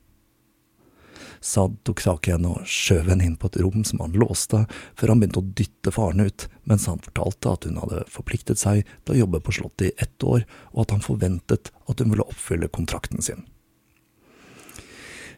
Sad 1.42 1.74
tok 1.82 1.98
tak 2.04 2.28
i 2.28 2.32
henne 2.36 2.52
og 2.54 2.66
skjøv 2.70 3.08
henne 3.10 3.24
inn 3.26 3.38
på 3.40 3.48
et 3.50 3.56
rom 3.58 3.82
som 3.82 3.98
han 4.04 4.14
låste, 4.14 4.60
før 4.94 5.10
han 5.10 5.22
begynte 5.22 5.40
å 5.42 5.48
dytte 5.58 5.90
faren 5.90 6.22
ut, 6.22 6.46
mens 6.70 6.86
han 6.86 7.02
fortalte 7.02 7.50
at 7.50 7.66
hun 7.66 7.80
hadde 7.82 8.04
forpliktet 8.14 8.62
seg 8.62 8.84
til 9.02 9.16
å 9.16 9.18
jobbe 9.24 9.40
på 9.42 9.56
Slottet 9.58 9.88
i 9.88 10.04
ett 10.06 10.22
år, 10.22 10.46
og 10.70 10.84
at 10.84 10.94
han 10.94 11.02
forventet 11.02 11.72
at 11.90 11.98
hun 11.98 12.14
ville 12.14 12.28
oppfylle 12.30 12.70
kontrakten 12.70 13.24
sin. 13.26 13.42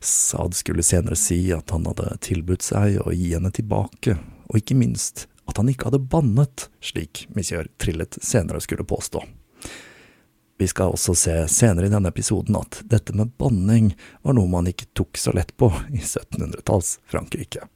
Sad 0.05 0.53
skulle 0.53 0.85
senere 0.85 1.17
si 1.17 1.39
at 1.57 1.73
han 1.73 1.89
hadde 1.89 2.19
tilbudt 2.27 2.67
seg 2.67 2.99
å 3.01 3.15
gi 3.17 3.33
henne 3.33 3.55
tilbake, 3.57 4.19
og 4.53 4.61
ikke 4.61 4.77
minst 4.77 5.25
at 5.49 5.57
han 5.57 5.73
ikke 5.73 5.89
hadde 5.89 6.05
bannet, 6.13 6.69
slik 6.85 7.25
monsieur 7.33 7.65
Trillet 7.81 8.21
senere 8.21 8.61
skulle 8.61 8.85
påstå. 8.85 9.25
Vi 10.57 10.69
skal 10.71 10.95
også 10.95 11.15
se 11.19 11.35
senere 11.51 11.89
i 11.89 11.93
denne 11.93 12.11
episoden 12.13 12.57
at 12.61 12.83
dette 12.91 13.15
med 13.17 13.33
banning 13.41 13.91
var 14.23 14.37
noe 14.39 14.51
man 14.51 14.71
ikke 14.71 14.87
tok 14.95 15.19
så 15.19 15.35
lett 15.35 15.51
på 15.59 15.73
i 15.91 15.99
1700-talls 15.99 16.99
Frankrike. 17.11 17.67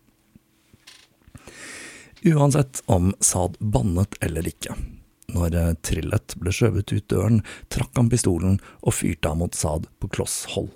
Uansett 2.26 2.82
om 2.87 3.12
Saad 3.20 3.58
bannet 3.58 4.14
eller 4.23 4.47
ikke. 4.47 4.76
Når 5.35 5.54
Trillet 5.85 6.35
ble 6.40 6.52
skjøvet 6.54 6.92
ut 6.94 7.08
døren, 7.11 7.42
trakk 7.68 7.99
han 7.99 8.11
pistolen 8.11 8.61
og 8.80 8.97
fyrte 8.97 9.30
av 9.30 9.42
mot 9.42 9.54
Saad 9.54 9.90
på 10.00 10.11
kloss 10.14 10.44
hold. 10.54 10.70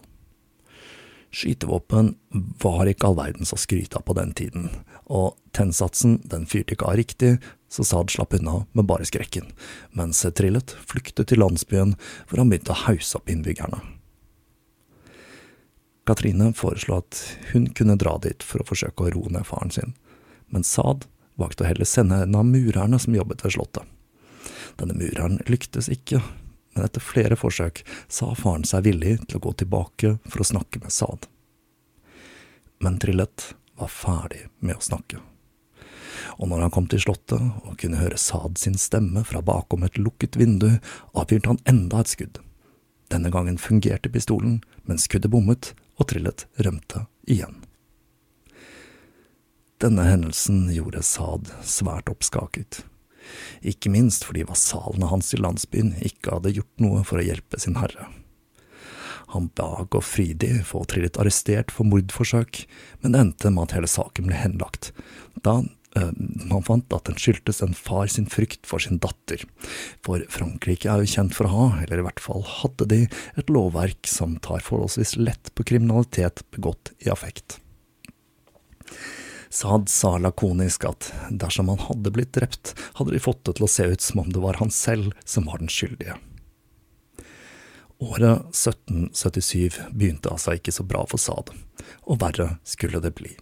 Skytevåpen 1.33 2.13
var 2.61 2.91
ikke 2.91 3.09
all 3.09 3.17
verdens 3.17 3.55
å 3.57 3.61
skryte 3.61 3.97
av 3.97 4.05
på 4.05 4.17
den 4.19 4.35
tiden, 4.37 4.69
og 5.09 5.39
tennsatsen 5.57 6.19
den 6.29 6.45
fyrte 6.51 6.77
ikke 6.77 6.91
av 6.91 6.99
riktig, 7.01 7.31
så 7.73 7.85
Saad 7.85 8.11
slapp 8.13 8.35
unna 8.37 8.67
med 8.77 8.85
bare 8.85 9.07
skrekken, 9.09 9.49
mens 9.97 10.21
Trillet 10.37 10.75
flyktet 10.85 11.31
til 11.31 11.41
landsbyen 11.41 11.95
hvor 12.29 12.43
han 12.43 12.53
begynte 12.53 12.75
å 12.75 12.83
hause 12.85 13.17
opp 13.17 13.33
innbyggerne. 13.33 13.81
Katrine 16.05 16.51
foreslo 16.59 16.99
at 16.99 17.17
hun 17.53 17.71
kunne 17.73 17.97
dra 17.97 18.19
dit 18.21 18.45
for 18.45 18.61
å 18.61 18.69
forsøke 18.69 19.07
å 19.07 19.15
roe 19.15 19.33
ned 19.33 19.47
faren 19.49 19.73
sin, 19.73 19.97
men 20.53 20.67
Saad 20.67 21.07
valgte 21.41 21.65
å 21.65 21.71
heller 21.71 21.89
sende 21.89 22.21
en 22.27 22.37
av 22.37 22.45
murerne 22.45 23.01
som 23.01 23.17
jobbet 23.17 23.45
ved 23.47 23.57
slottet. 23.57 23.89
Denne 24.77 24.99
mureren 24.99 25.41
lyktes 25.49 25.89
ikke, 25.93 26.21
men 26.75 26.85
etter 26.85 27.05
flere 27.05 27.39
forsøk 27.41 27.85
sa 28.13 28.35
faren 28.37 28.69
seg 28.69 28.85
villig 28.89 29.19
til 29.25 29.39
å 29.39 29.45
gå 29.49 29.57
tilbake 29.63 30.17
for 30.29 30.45
å 30.45 30.51
snakke 30.53 30.83
med 30.85 30.93
Saad. 30.93 31.29
Men 32.83 33.01
Trillet 33.01 33.53
var 33.81 33.93
ferdig 33.93 34.49
med 34.61 34.77
å 34.77 34.85
snakke. 34.85 35.23
Og 36.39 36.49
når 36.49 36.65
han 36.65 36.73
kom 36.75 36.87
til 36.91 37.03
slottet 37.05 37.43
og 37.43 37.77
kunne 37.81 38.01
høre 38.01 38.21
Saad 38.21 38.61
sin 38.61 38.79
stemme 38.81 39.25
fra 39.29 39.43
bakom 39.45 39.85
et 39.87 39.99
lukket 40.01 40.39
vindu, 40.41 40.71
avfyrte 41.13 41.53
han 41.53 41.61
enda 41.69 42.03
et 42.03 42.13
skudd. 42.13 42.41
Denne 43.13 43.33
gangen 43.33 43.59
fungerte 43.61 44.09
pistolen, 44.13 44.63
men 44.89 45.01
skuddet 45.01 45.33
bommet, 45.33 45.75
og 46.01 46.09
Trillet 46.09 46.47
rømte 46.65 47.07
igjen. 47.29 47.61
Denne 49.83 50.07
hendelsen 50.07 50.69
gjorde 50.73 51.03
Saad 51.05 51.51
svært 51.67 52.09
oppskaket. 52.09 52.85
Ikke 53.67 53.91
minst 53.93 54.25
fordi 54.27 54.47
vasalene 54.47 55.11
hans 55.11 55.33
i 55.35 55.41
landsbyen 55.41 55.97
ikke 56.03 56.37
hadde 56.37 56.55
gjort 56.57 56.83
noe 56.83 57.03
for 57.07 57.21
å 57.21 57.27
hjelpe 57.27 57.61
sin 57.61 57.79
herre. 57.79 58.09
Han 59.33 59.49
ba 59.57 59.87
Gofridi 59.91 60.59
få 60.67 60.83
Trillet 60.89 61.17
arrestert 61.21 61.73
for 61.73 61.89
mordforsøk, 61.89 62.65
men 63.01 63.15
det 63.15 63.23
endte 63.23 63.53
med 63.53 63.71
at 63.71 63.77
hele 63.79 63.89
saken 63.89 64.29
ble 64.29 64.37
henlagt, 64.37 64.91
da 65.41 65.63
man 65.95 66.65
fant 66.65 66.95
at 66.97 67.09
den 67.09 67.19
skyldtes 67.21 67.61
en 67.65 67.75
far 67.77 68.07
sin 68.09 68.29
frykt 68.31 68.65
for 68.69 68.83
sin 68.83 69.01
datter. 69.03 69.45
For 70.05 70.25
Frankrike 70.33 70.89
er 70.89 71.03
jo 71.03 71.13
kjent 71.15 71.37
for 71.37 71.49
å 71.49 71.53
ha, 71.53 71.67
eller 71.83 72.01
i 72.01 72.07
hvert 72.07 72.23
fall 72.23 72.45
hadde 72.49 72.89
de, 72.89 73.01
et 73.37 73.53
lovverk 73.53 74.09
som 74.09 74.39
tar 74.45 74.65
forholdsvis 74.65 75.19
lett 75.21 75.53
på 75.53 75.67
kriminalitet 75.69 76.45
begått 76.55 76.95
i 77.05 77.13
affekt. 77.13 77.59
Saad 79.53 79.91
sa 79.93 80.17
lakonisk 80.17 80.87
at 80.89 81.11
dersom 81.29 81.69
han 81.69 81.83
hadde 81.85 82.13
blitt 82.15 82.33
drept, 82.33 82.73
hadde 82.97 83.13
de 83.13 83.21
fått 83.21 83.45
det 83.45 83.59
til 83.59 83.69
å 83.69 83.73
se 83.75 83.85
ut 83.93 84.01
som 84.01 84.23
om 84.25 84.33
det 84.33 84.41
var 84.41 84.57
han 84.63 84.73
selv 84.73 85.13
som 85.29 85.45
var 85.51 85.61
den 85.61 85.69
skyldige. 85.73 86.17
Året 88.03 88.49
1777 88.57 89.93
begynte 89.93 90.33
altså 90.33 90.57
ikke 90.57 90.73
så 90.75 90.89
bra 90.89 91.05
for 91.07 91.21
Saad, 91.21 91.53
og 92.09 92.23
verre 92.25 92.55
skulle 92.67 93.05
det 93.05 93.13
bli. 93.21 93.37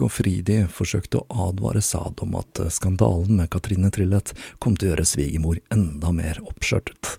Goffridi 0.00 0.62
forsøkte 0.72 1.20
å 1.20 1.48
advare 1.48 1.82
Sad 1.84 2.22
om 2.24 2.34
at 2.38 2.60
skandalen 2.72 3.38
med 3.40 3.50
Katrine 3.52 3.90
Trillet 3.92 4.32
kom 4.62 4.76
til 4.76 4.88
å 4.88 4.92
gjøre 4.92 5.06
svigermor 5.08 5.60
enda 5.74 6.12
mer 6.16 6.40
oppskjørtet, 6.42 7.16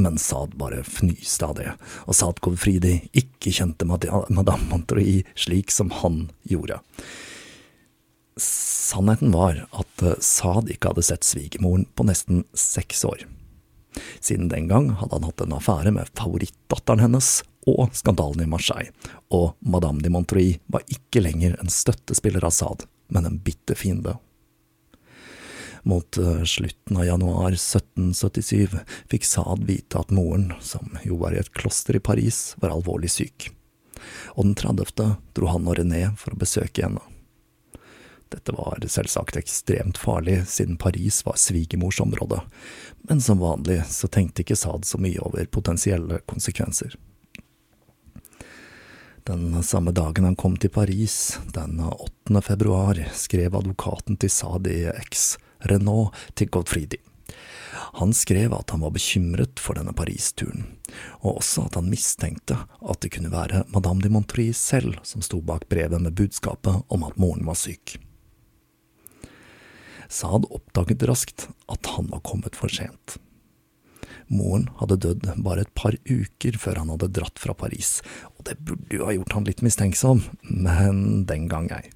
men 0.00 0.20
Sad 0.20 0.54
bare 0.60 0.84
fnyste 0.86 1.48
av 1.48 1.56
det, 1.58 1.72
og 2.06 2.16
sa 2.16 2.30
at 2.30 2.44
Fridi 2.60 2.98
ikke 3.16 3.54
kjente 3.56 3.88
madame 3.88 4.62
Montreux 4.68 5.24
slik 5.38 5.72
som 5.74 5.92
han 6.02 6.28
gjorde. 6.44 6.80
Sannheten 8.40 9.34
var 9.34 9.64
at 9.76 10.06
Sad 10.24 10.70
ikke 10.72 10.92
hadde 10.92 11.06
sett 11.06 11.26
svigermoren 11.26 11.86
på 11.94 12.06
nesten 12.08 12.44
seks 12.56 13.04
år. 13.08 13.26
Siden 14.20 14.48
den 14.48 14.68
gang 14.70 14.92
hadde 15.00 15.18
han 15.18 15.26
hatt 15.26 15.42
en 15.44 15.56
affære 15.56 15.92
med 15.94 16.10
favorittdatteren 16.18 17.02
hennes, 17.02 17.40
og 17.68 17.92
skandalen 17.96 18.44
i 18.44 18.48
Marseille, 18.48 18.92
og 19.28 19.54
Madame 19.60 20.00
de 20.02 20.10
Montreuil 20.12 20.58
var 20.72 20.86
ikke 20.88 21.22
lenger 21.24 21.58
en 21.60 21.72
støttespiller 21.72 22.44
av 22.44 22.54
Saad, 22.56 22.86
men 23.08 23.26
en 23.26 23.38
bitter 23.44 23.76
fiende. 23.76 24.16
Mot 25.82 26.18
eh, 26.18 26.42
slutten 26.44 26.96
av 26.96 27.06
januar 27.08 27.56
1777 27.56 28.76
fikk 29.10 29.24
Saad 29.24 29.64
vite 29.68 30.00
at 30.00 30.12
moren, 30.12 30.52
som 30.60 30.96
jo 31.04 31.20
var 31.20 31.36
i 31.36 31.40
et 31.40 31.52
kloster 31.56 31.96
i 31.96 32.04
Paris, 32.04 32.54
var 32.60 32.74
alvorlig 32.74 33.12
syk, 33.12 33.50
og 34.36 34.44
den 34.44 34.58
30. 34.60 35.16
dro 35.36 35.52
han 35.52 35.68
og 35.68 35.80
René 35.80 36.04
for 36.20 36.36
å 36.36 36.40
besøke 36.40 36.84
henne. 36.84 37.04
Dette 38.30 38.54
var 38.54 38.78
selvsagt 38.86 39.40
ekstremt 39.40 39.98
farlig, 39.98 40.44
siden 40.46 40.76
Paris 40.78 41.24
var 41.26 41.40
svigermors 41.40 41.98
område, 42.00 42.38
men 43.08 43.20
som 43.20 43.40
vanlig 43.42 43.80
så 43.90 44.06
tenkte 44.06 44.44
ikke 44.44 44.58
Saad 44.60 44.86
så 44.86 45.00
mye 45.02 45.18
over 45.24 45.48
potensielle 45.50 46.20
konsekvenser. 46.30 46.94
Den 49.28 49.62
samme 49.62 49.92
dagen 49.92 50.24
han 50.24 50.36
kom 50.36 50.56
til 50.56 50.70
Paris, 50.72 51.38
den 51.52 51.80
8. 51.80 52.40
februar, 52.42 52.96
skrev 53.12 53.54
advokaten 53.58 54.16
til 54.16 54.32
Sadi 54.32 54.86
X, 55.12 55.34
Renault, 55.68 56.16
til 56.34 56.48
Godfridi. 56.48 56.96
Han 58.00 58.14
skrev 58.16 58.54
at 58.56 58.72
han 58.72 58.80
var 58.80 58.94
bekymret 58.94 59.60
for 59.60 59.76
denne 59.76 59.92
Paris-turen, 59.92 60.64
og 61.20 61.42
også 61.42 61.66
at 61.68 61.76
han 61.76 61.90
mistenkte 61.92 62.56
at 62.80 63.02
det 63.04 63.12
kunne 63.12 63.32
være 63.32 63.66
Madame 63.74 64.00
de 64.00 64.12
Montreuil 64.14 64.56
selv 64.56 64.96
som 65.04 65.22
sto 65.22 65.42
bak 65.44 65.68
brevet 65.68 66.00
med 66.00 66.16
budskapet 66.16 66.80
om 66.88 67.04
at 67.04 67.20
moren 67.20 67.44
var 67.46 67.60
syk. 67.60 67.98
Saad 70.08 70.48
oppdaget 70.48 71.04
raskt 71.06 71.50
at 71.68 71.92
han 71.94 72.08
var 72.10 72.24
kommet 72.24 72.56
for 72.56 72.72
sent. 72.72 73.20
Moren 74.30 74.68
hadde 74.78 75.00
dødd 75.02 75.30
bare 75.42 75.64
et 75.66 75.72
par 75.74 75.96
uker 76.06 76.58
før 76.62 76.78
han 76.82 76.92
hadde 76.94 77.10
dratt 77.18 77.40
fra 77.42 77.54
Paris, 77.58 77.98
og 78.38 78.44
det 78.46 78.60
burde 78.62 78.94
jo 78.94 79.08
ha 79.08 79.14
gjort 79.16 79.34
han 79.34 79.48
litt 79.48 79.62
mistenksom, 79.66 80.22
men 80.46 81.24
den 81.26 81.48
gang 81.50 81.70
ei. 81.74 81.88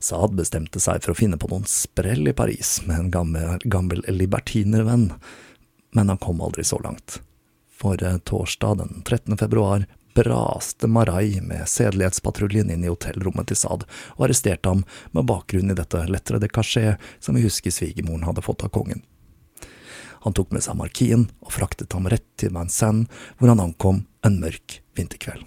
Saad 0.00 0.36
bestemte 0.36 0.80
seg 0.80 1.02
for 1.04 1.12
å 1.12 1.18
finne 1.18 1.38
på 1.40 1.48
noen 1.50 1.66
sprell 1.68 2.28
i 2.28 2.36
Paris 2.36 2.78
med 2.86 2.98
en 2.98 3.12
gammel, 3.12 3.64
gammel 3.64 4.04
libertinervenn, 4.08 5.10
men 5.96 6.12
han 6.12 6.20
kom 6.20 6.42
aldri 6.44 6.64
så 6.64 6.80
langt. 6.84 7.20
For 7.76 8.00
eh, 8.04 8.20
torsdag 8.24 8.80
den 8.80 9.02
13. 9.04 9.36
februar 9.40 9.86
braste 10.16 10.88
Marai 10.88 11.42
med 11.44 11.68
sedelighetspatruljen 11.68 12.70
inn 12.72 12.84
i 12.84 12.92
hotellrommet 12.92 13.50
til 13.50 13.58
Saad 13.60 13.84
og 14.14 14.22
arresterte 14.28 14.72
ham 14.72 14.84
med 15.12 15.28
bakgrunn 15.28 15.72
i 15.72 15.76
dette 15.76 16.06
lettere 16.08 16.40
de 16.40 16.48
cachet 16.48 17.02
som 17.20 17.36
vi 17.36 17.44
husker 17.44 17.74
svigermoren 17.74 18.24
hadde 18.24 18.44
fått 18.44 18.64
av 18.64 18.72
kongen. 18.72 19.04
Han 20.26 20.34
tok 20.34 20.50
med 20.50 20.64
seg 20.64 20.74
markien 20.74 21.28
og 21.46 21.52
fraktet 21.54 21.94
ham 21.94 22.08
rett 22.10 22.26
til 22.40 22.50
Vincennes, 22.50 23.06
hvor 23.38 23.52
han 23.52 23.62
ankom 23.62 24.00
en 24.26 24.40
mørk 24.42 24.80
vinterkveld. 24.98 25.44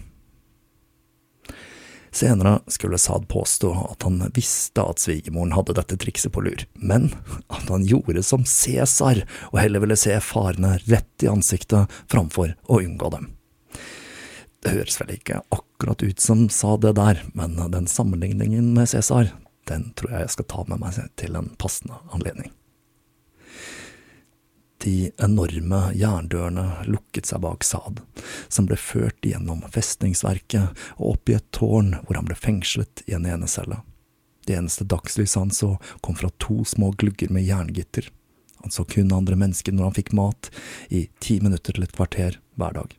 Senere 2.15 2.59
skulle 2.71 2.97
Saad 2.97 3.27
påstå 3.27 3.73
at 3.91 4.03
han 4.07 4.21
visste 4.33 4.81
at 4.81 5.01
svigermoren 5.03 5.51
hadde 5.53 5.75
dette 5.77 5.97
trikset 5.99 6.31
på 6.33 6.41
lur, 6.41 6.63
men 6.73 7.09
at 7.51 7.67
han 7.69 7.83
gjorde 7.85 8.23
som 8.25 8.45
Cæsar 8.47 9.21
og 9.51 9.59
heller 9.59 9.83
ville 9.83 9.99
se 9.99 10.15
farene 10.23 10.77
rett 10.87 11.27
i 11.27 11.29
ansiktet 11.29 11.91
framfor 12.09 12.55
å 12.65 12.79
unngå 12.79 13.11
dem. 13.13 13.27
Det 14.63 14.73
høres 14.73 14.97
vel 14.99 15.13
ikke 15.15 15.43
akkurat 15.55 16.03
ut 16.03 16.23
som 16.23 16.47
sa 16.51 16.77
det 16.81 16.95
der, 16.97 17.21
men 17.37 17.59
den 17.75 17.87
sammenligningen 17.87 18.71
med 18.79 18.89
Cæsar, 18.95 19.35
den 19.69 19.91
tror 19.99 20.15
jeg 20.15 20.25
jeg 20.25 20.35
skal 20.37 20.49
ta 20.55 20.65
med 20.71 20.81
meg 20.81 21.03
til 21.19 21.37
en 21.37 21.51
passende 21.61 21.99
anledning. 22.15 22.55
De 24.83 25.11
enorme 25.19 25.79
jerndørene 25.99 26.85
lukket 26.87 27.27
seg 27.27 27.41
bak 27.43 27.65
Saad, 27.67 27.99
som 28.47 28.67
ble 28.69 28.77
ført 28.79 29.25
gjennom 29.27 29.65
festningsverket 29.73 30.71
og 30.95 31.17
opp 31.17 31.31
i 31.31 31.35
et 31.35 31.49
tårn 31.55 31.97
hvor 32.05 32.15
han 32.15 32.29
ble 32.29 32.37
fengslet 32.39 33.03
i 33.09 33.17
en 33.17 33.27
enecelle. 33.27 33.81
Det 34.47 34.55
eneste 34.55 34.87
dagslyset 34.87 35.39
han 35.41 35.51
så, 35.51 35.73
kom 35.99 36.15
fra 36.15 36.31
to 36.39 36.63
små 36.65 36.93
glugger 36.95 37.29
med 37.29 37.43
jerngitter. 37.43 38.07
Han 38.63 38.71
så 38.71 38.87
kun 38.87 39.11
andre 39.13 39.35
mennesker 39.35 39.75
når 39.75 39.89
han 39.89 39.97
fikk 39.99 40.13
mat, 40.15 40.49
i 40.87 41.09
ti 41.19 41.41
minutter 41.43 41.75
til 41.75 41.83
et 41.83 41.95
kvarter 41.95 42.39
hver 42.55 42.79
dag. 42.79 42.95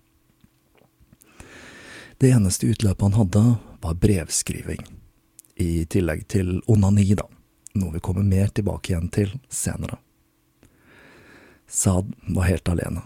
Det 2.20 2.34
eneste 2.36 2.68
utløpet 2.68 3.08
han 3.08 3.16
hadde, 3.16 3.44
var 3.80 3.96
brevskriving, 4.04 4.84
i 5.56 5.86
tillegg 5.88 6.28
til 6.28 6.58
onani, 6.68 7.08
da, 7.16 7.24
noe 7.80 7.96
vi 7.96 8.04
kommer 8.04 8.28
mer 8.28 8.52
tilbake 8.52 8.92
igjen 8.92 9.08
til 9.08 9.32
senere. 9.48 9.96
Saad 11.70 12.14
var 12.26 12.42
helt 12.42 12.68
alene. 12.68 13.02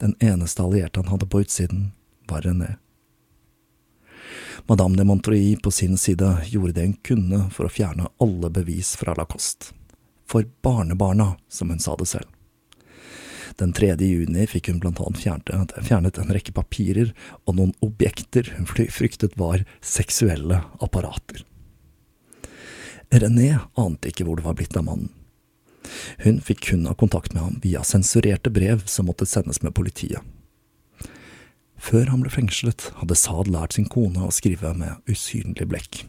Den 0.00 0.16
eneste 0.20 0.62
allierte 0.62 1.00
han 1.00 1.08
hadde 1.08 1.26
på 1.26 1.40
utsiden, 1.40 1.92
var 2.26 2.40
René. 2.40 2.76
Madame 4.66 4.96
de 4.96 5.04
Montreuil 5.04 5.60
på 5.60 5.70
sin 5.70 5.96
side 5.98 6.38
gjorde 6.46 6.72
det 6.72 6.86
hun 6.88 6.96
kunne 7.02 7.40
for 7.54 7.68
å 7.68 7.70
fjerne 7.70 8.10
alle 8.18 8.50
bevis 8.50 8.96
fra 8.96 9.14
Lacoste. 9.14 9.70
For 10.26 10.48
barnebarna, 10.62 11.36
som 11.48 11.70
hun 11.70 11.78
sa 11.78 11.94
det 11.96 12.10
selv. 12.10 12.26
Den 13.56 13.72
3. 13.72 13.94
juni 14.02 14.46
fikk 14.50 14.72
hun 14.72 14.80
blant 14.82 14.98
annet 15.00 15.20
fjernet, 15.22 15.74
fjernet 15.78 16.18
en 16.18 16.34
rekke 16.34 16.52
papirer 16.52 17.12
og 17.44 17.54
noen 17.54 17.74
objekter 17.86 18.50
hun 18.56 18.66
fryktet 18.66 19.38
var 19.38 19.62
seksuelle 19.78 20.64
apparater. 20.82 21.44
René 23.14 23.60
ante 23.78 24.10
ikke 24.10 24.26
hvor 24.26 24.40
det 24.40 24.48
var 24.48 24.58
blitt 24.58 24.74
av 24.74 24.88
mannen. 24.88 25.12
Hun 26.24 26.40
fikk 26.44 26.64
kun 26.70 26.86
ha 26.88 26.94
kontakt 26.98 27.34
med 27.34 27.42
ham 27.42 27.60
via 27.62 27.84
sensurerte 27.86 28.52
brev 28.52 28.84
som 28.90 29.08
måtte 29.10 29.28
sendes 29.28 29.62
med 29.62 29.74
politiet. 29.76 30.22
Før 31.84 32.08
han 32.08 32.22
ble 32.24 32.32
fengslet, 32.32 32.88
hadde 33.00 33.16
Saad 33.18 33.50
lært 33.52 33.76
sin 33.76 33.88
kone 33.90 34.24
å 34.24 34.32
skrive 34.32 34.72
med 34.78 35.10
usynlig 35.10 35.66
blekk. 35.68 36.04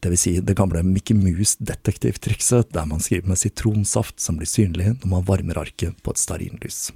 Det 0.00 0.10
vil 0.12 0.20
si 0.20 0.34
det 0.44 0.56
gamle 0.58 0.82
Mickey 0.86 1.16
Mouse-detektivtrikset 1.16 2.74
der 2.74 2.86
man 2.90 3.00
skriver 3.02 3.32
med 3.32 3.40
sitronsaft 3.40 4.20
som 4.20 4.36
blir 4.38 4.50
synlig 4.50 4.92
når 5.00 5.10
man 5.10 5.26
varmer 5.26 5.62
arket 5.64 5.96
på 6.04 6.12
et 6.12 6.20
stearinlys. 6.20 6.90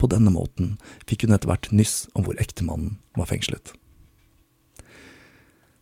På 0.00 0.08
denne 0.08 0.32
måten 0.32 0.78
fikk 1.04 1.26
hun 1.26 1.36
etter 1.36 1.50
hvert 1.50 1.68
nyss 1.76 2.06
om 2.16 2.24
hvor 2.24 2.40
ektemannen 2.40 2.96
var 3.18 3.28
fengslet. 3.28 3.74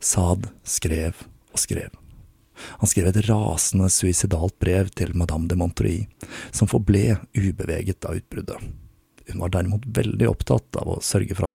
Saad 0.02 0.50
skrev 0.66 1.22
og 1.54 1.62
skrev. 1.62 1.94
Han 2.80 2.90
skrev 2.90 3.10
et 3.10 3.24
rasende 3.28 3.90
suicidalt 3.92 4.58
brev 4.62 4.90
til 4.98 5.14
madame 5.16 5.48
de 5.50 5.58
Montreuil, 5.58 6.06
som 6.50 6.70
forble 6.70 7.18
ubeveget 7.36 8.04
av 8.08 8.18
utbruddet. 8.20 8.70
Hun 9.28 9.42
var 9.44 9.52
derimot 9.52 9.84
veldig 9.84 10.30
opptatt 10.30 10.80
av 10.80 10.96
å 10.96 11.02
sørge 11.04 11.36
for 11.36 11.46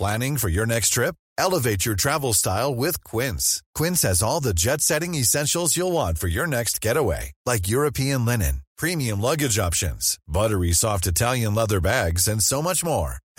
Planning 0.00 0.38
for 0.38 0.48
your 0.48 0.64
next 0.64 0.94
trip? 0.94 1.14
Elevate 1.36 1.84
your 1.84 1.94
travel 1.94 2.32
style 2.32 2.74
with 2.74 3.04
Quince. 3.04 3.62
Quince 3.74 4.00
has 4.00 4.22
all 4.22 4.40
the 4.40 4.54
jet-setting 4.54 5.14
essentials 5.14 5.76
you'll 5.76 5.92
want 5.92 6.16
for 6.18 6.26
your 6.26 6.46
next 6.46 6.80
getaway, 6.80 7.32
like 7.44 7.68
European 7.68 8.24
linen, 8.24 8.62
premium 8.78 9.20
luggage 9.20 9.58
options, 9.58 10.18
buttery 10.26 10.72
soft 10.72 11.06
Italian 11.06 11.54
leather 11.54 11.80
bags, 11.80 12.28
and 12.28 12.42
so 12.42 12.62
much 12.62 12.82
more 12.82 13.18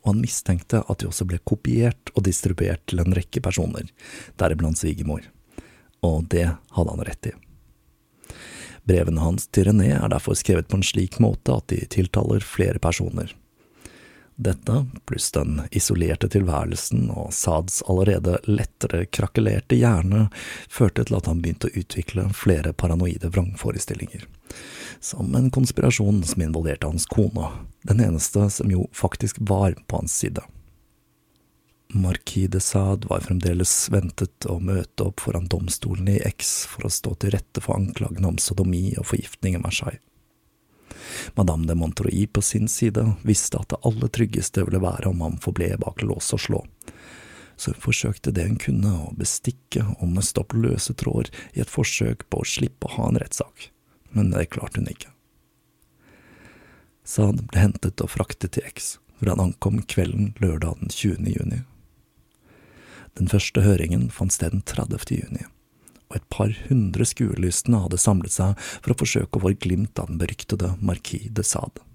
og 0.00 0.14
han 0.14 0.22
mistenkte 0.22 0.82
at 0.86 1.02
de 1.02 1.08
også 1.10 1.26
ble 1.28 1.40
kopiert 1.44 2.12
og 2.14 2.24
distribuert 2.26 2.82
til 2.88 3.02
en 3.02 3.14
rekke 3.16 3.42
personer, 3.44 3.88
deriblant 4.40 4.80
svigermor. 4.80 5.26
Og 6.06 6.24
det 6.32 6.46
hadde 6.48 6.94
han 6.94 7.04
rett 7.06 7.30
i. 7.30 7.34
Brevene 8.88 9.20
hans 9.22 9.46
til 9.52 9.68
René 9.68 9.92
er 9.92 10.08
derfor 10.10 10.38
skrevet 10.38 10.70
på 10.70 10.78
en 10.80 10.86
slik 10.86 11.20
måte 11.22 11.52
at 11.52 11.68
de 11.72 11.82
tiltaler 11.92 12.44
flere 12.44 12.80
personer. 12.82 13.34
Dette, 14.40 14.86
pluss 15.04 15.32
den 15.36 15.58
isolerte 15.70 16.28
tilværelsen 16.32 17.10
og 17.12 17.34
Sads 17.36 17.82
allerede 17.84 18.38
lettere 18.48 19.02
krakelerte 19.12 19.76
hjerne, 19.76 20.30
førte 20.72 21.04
til 21.04 21.18
at 21.18 21.28
han 21.28 21.42
begynte 21.44 21.68
å 21.68 21.82
utvikle 21.82 22.24
flere 22.32 22.72
paranoide 22.72 23.28
vrangforestillinger. 23.34 24.24
Som 25.04 25.36
en 25.36 25.50
konspirasjon 25.52 26.22
som 26.24 26.46
involverte 26.46 26.88
hans 26.88 27.04
kone, 27.04 27.52
den 27.84 28.00
eneste 28.00 28.48
som 28.48 28.72
jo 28.72 28.88
faktisk 28.96 29.42
var 29.44 29.76
på 29.86 30.00
hans 30.00 30.16
side. 30.24 30.46
Marquis 31.92 32.48
de 32.48 32.64
Sade 32.64 33.12
var 33.12 33.20
fremdeles 33.26 33.74
ventet 33.92 34.48
å 34.48 34.56
møte 34.62 35.10
opp 35.10 35.20
foran 35.20 35.50
domstolen 35.52 36.08
i 36.08 36.20
X 36.32 36.62
for 36.70 36.88
å 36.88 36.96
stå 36.96 37.18
til 37.20 37.36
rette 37.36 37.60
for 37.60 37.76
anklagene 37.76 38.30
om 38.30 38.40
sodomi 38.40 38.94
og 38.96 39.10
forgiftning 39.12 39.58
i 39.58 39.62
Marseille. 39.68 40.00
Madame 41.38 41.66
de 41.66 41.76
Montreuil 41.78 42.28
på 42.28 42.42
sin 42.42 42.68
side 42.68 43.04
visste 43.22 43.60
at 43.60 43.70
det 43.72 43.80
aller 43.86 44.08
tryggeste 44.08 44.64
ville 44.66 44.82
være 44.82 45.10
om 45.10 45.22
han 45.24 45.38
forble 45.42 45.76
bak 45.82 46.02
lås 46.02 46.32
og 46.36 46.42
slå, 46.46 46.64
så 47.56 47.74
hun 47.74 47.84
forsøkte 47.84 48.32
det 48.34 48.46
hun 48.48 48.58
kunne 48.60 48.92
å 49.04 49.12
bestikke 49.18 49.84
og 49.98 50.14
nøste 50.14 50.42
opp 50.42 50.56
løse 50.56 50.96
tråder 50.96 51.32
i 51.52 51.62
et 51.64 51.72
forsøk 51.72 52.26
på 52.30 52.42
å 52.42 52.48
slippe 52.48 52.88
å 52.88 52.96
ha 52.96 53.08
en 53.10 53.20
rettssak, 53.20 53.70
men 54.16 54.32
det 54.34 54.48
klarte 54.54 54.80
hun 54.80 54.90
ikke. 54.92 55.12
Saad 57.04 57.42
ble 57.50 57.58
hentet 57.58 58.00
og 58.04 58.12
fraktet 58.12 58.54
til 58.54 58.66
X, 58.68 58.96
hvor 59.18 59.32
han 59.32 59.42
ankom 59.48 59.80
kvelden 59.82 60.32
lørdag 60.40 60.78
den 60.80 60.92
20. 60.94 61.26
juni. 61.34 61.62
Den 63.18 63.28
første 63.28 63.64
høringen 63.64 64.08
fant 64.14 64.32
sted 64.32 64.54
den 64.54 64.62
30. 64.64 65.10
juni, 65.18 65.48
og 66.10 66.18
et 66.18 66.26
par 66.32 66.50
hundre 66.66 67.06
skuelystne 67.06 67.84
hadde 67.84 68.00
samlet 68.02 68.34
seg 68.34 68.58
for 68.80 68.92
å 68.92 68.98
forsøke 68.98 69.38
å 69.38 69.44
få 69.46 69.54
glimt 69.62 69.98
av 70.02 70.10
den 70.10 70.18
beryktede 70.20 70.74
Marquis 70.82 71.30
de 71.30 71.46
Sade. 71.46 71.86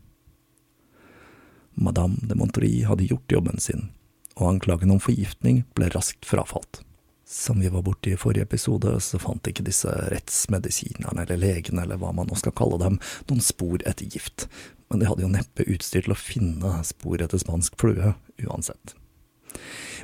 Madame 1.75 2.15
de 2.23 2.37
Montreuil 2.39 2.87
hadde 2.87 3.09
gjort 3.09 3.31
jobben 3.31 3.59
sin, 3.59 3.89
og 4.39 4.53
anklagen 4.53 4.93
om 4.95 5.01
forgiftning 5.03 5.65
ble 5.75 5.91
raskt 5.91 6.23
frafalt. 6.27 6.79
Som 7.27 7.59
vi 7.59 7.71
var 7.73 7.83
borte 7.83 8.11
i 8.13 8.17
forrige 8.19 8.45
episode, 8.45 8.93
så 9.01 9.19
fant 9.19 9.47
ikke 9.49 9.65
disse 9.65 9.89
rettsmedisinerne 10.13 11.25
eller 11.25 11.41
legene 11.41 11.83
eller 11.83 11.99
hva 11.99 12.13
man 12.15 12.29
nå 12.29 12.37
skal 12.39 12.53
kalle 12.55 12.77
dem, 12.79 12.99
noen 13.27 13.43
spor 13.43 13.81
etter 13.83 14.07
gift, 14.07 14.45
men 14.87 15.01
de 15.01 15.09
hadde 15.09 15.25
jo 15.25 15.31
neppe 15.33 15.65
utstyr 15.67 16.05
til 16.05 16.13
å 16.13 16.19
finne 16.19 16.77
spor 16.87 17.23
etter 17.25 17.41
spansk 17.41 17.75
flue, 17.81 18.13
uansett. 18.45 18.93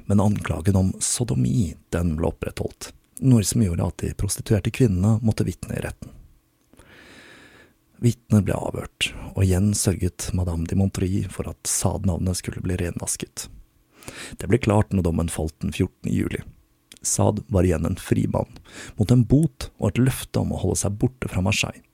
Men 0.09 0.23
anklagen 0.23 0.79
om 0.79 0.91
sodomi, 1.03 1.75
den 1.93 2.15
ble 2.17 2.31
opprettholdt, 2.31 2.89
noe 3.21 3.45
som 3.45 3.63
gjorde 3.63 3.87
at 3.87 4.01
de 4.01 4.13
prostituerte 4.17 4.73
kvinnene 4.73 5.19
måtte 5.25 5.45
vitne 5.47 5.77
i 5.77 5.83
retten. 5.85 6.11
Vitnet 8.01 8.47
ble 8.47 8.55
avhørt, 8.57 9.11
og 9.35 9.43
igjen 9.45 9.75
sørget 9.77 10.31
madame 10.33 10.65
de 10.65 10.77
Montreuil 10.79 11.27
for 11.29 11.51
at 11.51 11.69
Sad-navnet 11.69 12.39
skulle 12.39 12.63
bli 12.65 12.79
renvasket. 12.81 13.45
Det 14.41 14.49
ble 14.49 14.57
klart 14.57 14.89
når 14.89 15.05
dommen 15.05 15.29
falt 15.29 15.53
den 15.61 15.69
14. 15.69 16.09
juli. 16.09 16.41
Sad 17.05 17.43
var 17.53 17.65
igjen 17.65 17.85
en 17.85 18.01
frimann, 18.01 18.57
mot 18.97 19.13
en 19.13 19.21
bot 19.25 19.69
og 19.77 19.91
et 19.91 20.01
løfte 20.01 20.41
om 20.41 20.53
å 20.53 20.61
holde 20.63 20.81
seg 20.81 20.97
borte 21.01 21.29
fra 21.29 21.45
Marseille. 21.45 21.85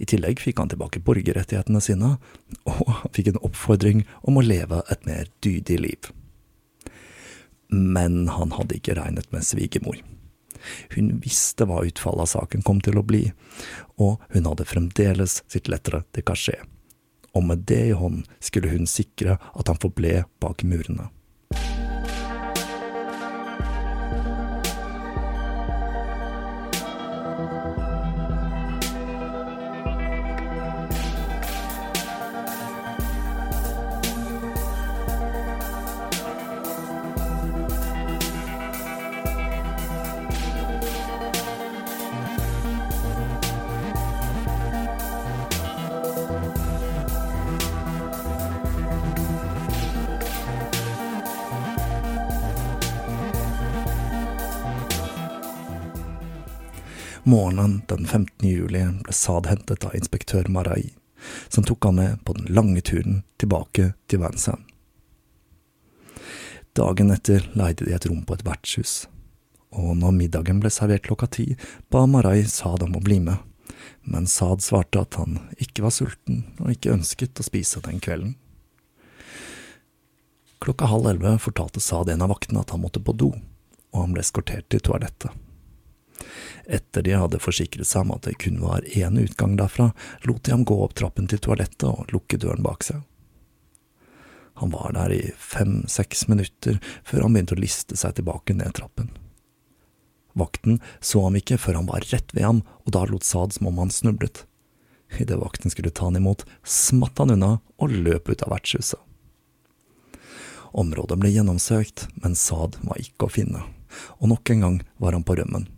I 0.00 0.08
tillegg 0.08 0.40
fikk 0.40 0.60
han 0.60 0.72
tilbake 0.72 1.02
borgerrettighetene 1.04 1.80
sine, 1.84 2.14
og 2.68 3.12
fikk 3.16 3.32
en 3.32 3.40
oppfordring 3.44 4.04
om 4.24 4.40
å 4.40 4.44
leve 4.44 4.82
et 4.92 5.04
mer 5.08 5.28
dydig 5.44 5.80
liv. 5.82 6.10
Men 7.68 8.24
han 8.30 8.54
hadde 8.56 8.78
ikke 8.78 8.96
regnet 8.96 9.32
med 9.34 9.44
svigermor. 9.44 9.98
Hun 10.94 11.16
visste 11.24 11.66
hva 11.68 11.82
utfallet 11.86 12.26
av 12.26 12.32
saken 12.34 12.64
kom 12.66 12.80
til 12.84 12.98
å 13.00 13.04
bli, 13.06 13.24
og 14.02 14.22
hun 14.34 14.48
hadde 14.48 14.68
fremdeles 14.68 15.40
sitt 15.50 15.70
lettere 15.72 16.04
til 16.16 16.26
kasjé. 16.26 16.56
Og 17.36 17.44
med 17.44 17.66
det 17.68 17.82
i 17.90 17.96
hånd 17.96 18.24
skulle 18.40 18.72
hun 18.72 18.88
sikre 18.88 19.36
at 19.36 19.68
han 19.68 19.80
forble 19.82 20.24
bak 20.40 20.64
murene. 20.64 21.10
Morgenen 57.28 57.82
den 57.88 58.06
15. 58.06 58.48
juli 58.48 58.80
ble 59.02 59.12
Saad 59.12 59.48
hentet 59.50 59.82
av 59.82 59.96
inspektør 59.98 60.46
Marai, 60.46 60.92
som 61.48 61.64
tok 61.66 61.84
han 61.88 61.96
med 61.98 62.20
på 62.22 62.36
den 62.36 62.52
lange 62.54 62.78
turen 62.86 63.24
tilbake 63.42 63.88
til 64.06 64.20
Vincennes. 64.22 64.62
Dagen 66.78 67.10
etter 67.10 67.48
leide 67.58 67.82
de 67.82 67.96
et 67.96 68.06
rom 68.06 68.20
på 68.22 68.36
et 68.36 68.44
vertshus, 68.46 68.92
og 69.74 69.96
når 69.98 70.14
middagen 70.14 70.60
ble 70.62 70.70
servert 70.70 71.02
klokka 71.08 71.26
ti, 71.34 71.46
ba 71.90 72.04
Marai 72.06 72.44
Saad 72.46 72.84
om 72.86 72.94
å 72.94 73.02
bli 73.02 73.18
med, 73.24 73.42
men 74.06 74.30
Saad 74.30 74.62
svarte 74.62 75.02
at 75.02 75.18
han 75.18 75.40
ikke 75.58 75.82
var 75.82 75.96
sulten 75.96 76.44
og 76.60 76.76
ikke 76.76 76.94
ønsket 76.94 77.42
å 77.42 77.48
spise 77.48 77.82
den 77.88 77.98
kvelden. 77.98 78.36
Klokka 80.62 80.92
halv 80.94 81.10
elleve 81.10 81.34
fortalte 81.42 81.82
Saad 81.82 82.14
en 82.14 82.22
av 82.22 82.30
vaktene 82.36 82.62
at 82.62 82.70
han 82.70 82.86
måtte 82.86 83.02
på 83.02 83.18
do, 83.18 83.32
og 83.90 84.00
han 84.04 84.14
ble 84.14 84.22
eskortert 84.22 84.70
til 84.70 84.86
toalettet. 84.86 85.34
Etter 86.66 87.02
de 87.02 87.14
hadde 87.14 87.38
forsikret 87.38 87.86
seg 87.86 88.02
om 88.02 88.16
at 88.16 88.26
det 88.26 88.38
kun 88.42 88.58
var 88.58 88.86
én 88.98 89.18
utgang 89.22 89.54
derfra, 89.58 89.92
lot 90.26 90.42
de 90.42 90.54
ham 90.54 90.64
gå 90.66 90.78
opp 90.82 90.96
trappen 90.98 91.28
til 91.30 91.38
toalettet 91.42 91.86
og 91.86 92.10
lukke 92.14 92.40
døren 92.42 92.64
bak 92.66 92.82
seg. 92.86 93.04
Han 94.58 94.72
var 94.72 94.94
der 94.96 95.12
i 95.12 95.20
fem–seks 95.38 96.26
minutter 96.32 96.80
før 97.04 97.26
han 97.26 97.36
begynte 97.36 97.54
å 97.54 97.60
liste 97.60 97.98
seg 97.98 98.16
tilbake 98.16 98.56
ned 98.56 98.74
trappen. 98.78 99.12
Vakten 100.36 100.80
så 101.00 101.22
ham 101.26 101.36
ikke 101.38 101.58
før 101.60 101.78
han 101.78 101.88
var 101.88 102.04
rett 102.10 102.34
ved 102.34 102.44
ham, 102.44 102.62
og 102.84 102.96
da 102.96 103.04
lot 103.08 103.24
Saad 103.24 103.54
som 103.54 103.70
om 103.70 103.78
han 103.84 103.92
snublet. 103.92 104.42
Idet 105.20 105.38
vakten 105.38 105.72
skulle 105.72 105.92
ta 105.94 106.08
han 106.08 106.18
imot, 106.18 106.42
smatt 106.64 107.22
han 107.22 107.36
unna 107.36 107.52
og 107.78 107.94
løp 107.94 108.32
ut 108.32 108.42
av 108.42 108.52
vertshuset. 108.56 108.98
Området 110.76 111.20
ble 111.20 111.30
gjennomsøkt, 111.30 112.08
men 112.24 112.34
Saad 112.36 112.80
var 112.82 113.00
ikke 113.00 113.28
å 113.28 113.32
finne, 113.32 113.62
og 114.18 114.34
nok 114.34 114.52
en 114.52 114.66
gang 114.66 114.82
var 115.00 115.16
han 115.16 115.24
på 115.24 115.38
rømmen 115.38 115.70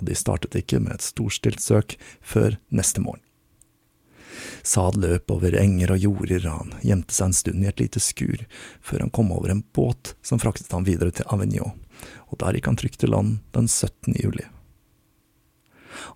og 0.00 0.08
de 0.08 0.16
startet 0.16 0.56
ikke 0.56 0.80
med 0.82 0.96
et 0.96 1.04
storstilt 1.04 1.62
søk 1.62 1.96
før 2.20 2.56
neste 2.72 3.02
morgen. 3.04 3.22
Saad 4.62 4.96
løp 5.00 5.30
over 5.32 5.54
enger 5.56 5.92
og 5.94 6.04
jorder, 6.04 6.44
og 6.48 6.62
han 6.62 6.72
gjemte 6.84 7.16
seg 7.16 7.30
en 7.30 7.36
stund 7.36 7.64
i 7.64 7.68
et 7.70 7.80
lite 7.80 8.00
skur, 8.02 8.44
før 8.84 9.04
han 9.04 9.12
kom 9.12 9.32
over 9.34 9.52
en 9.52 9.64
båt 9.76 10.14
som 10.24 10.40
fraktet 10.40 10.72
ham 10.72 10.86
videre 10.88 11.12
til 11.16 11.28
Avignon, 11.32 11.76
og 12.28 12.40
der 12.40 12.56
gikk 12.56 12.70
han 12.70 12.80
trygt 12.80 13.00
til 13.02 13.12
land 13.14 13.40
den 13.56 13.68
17. 13.68 14.16
juli. 14.20 14.46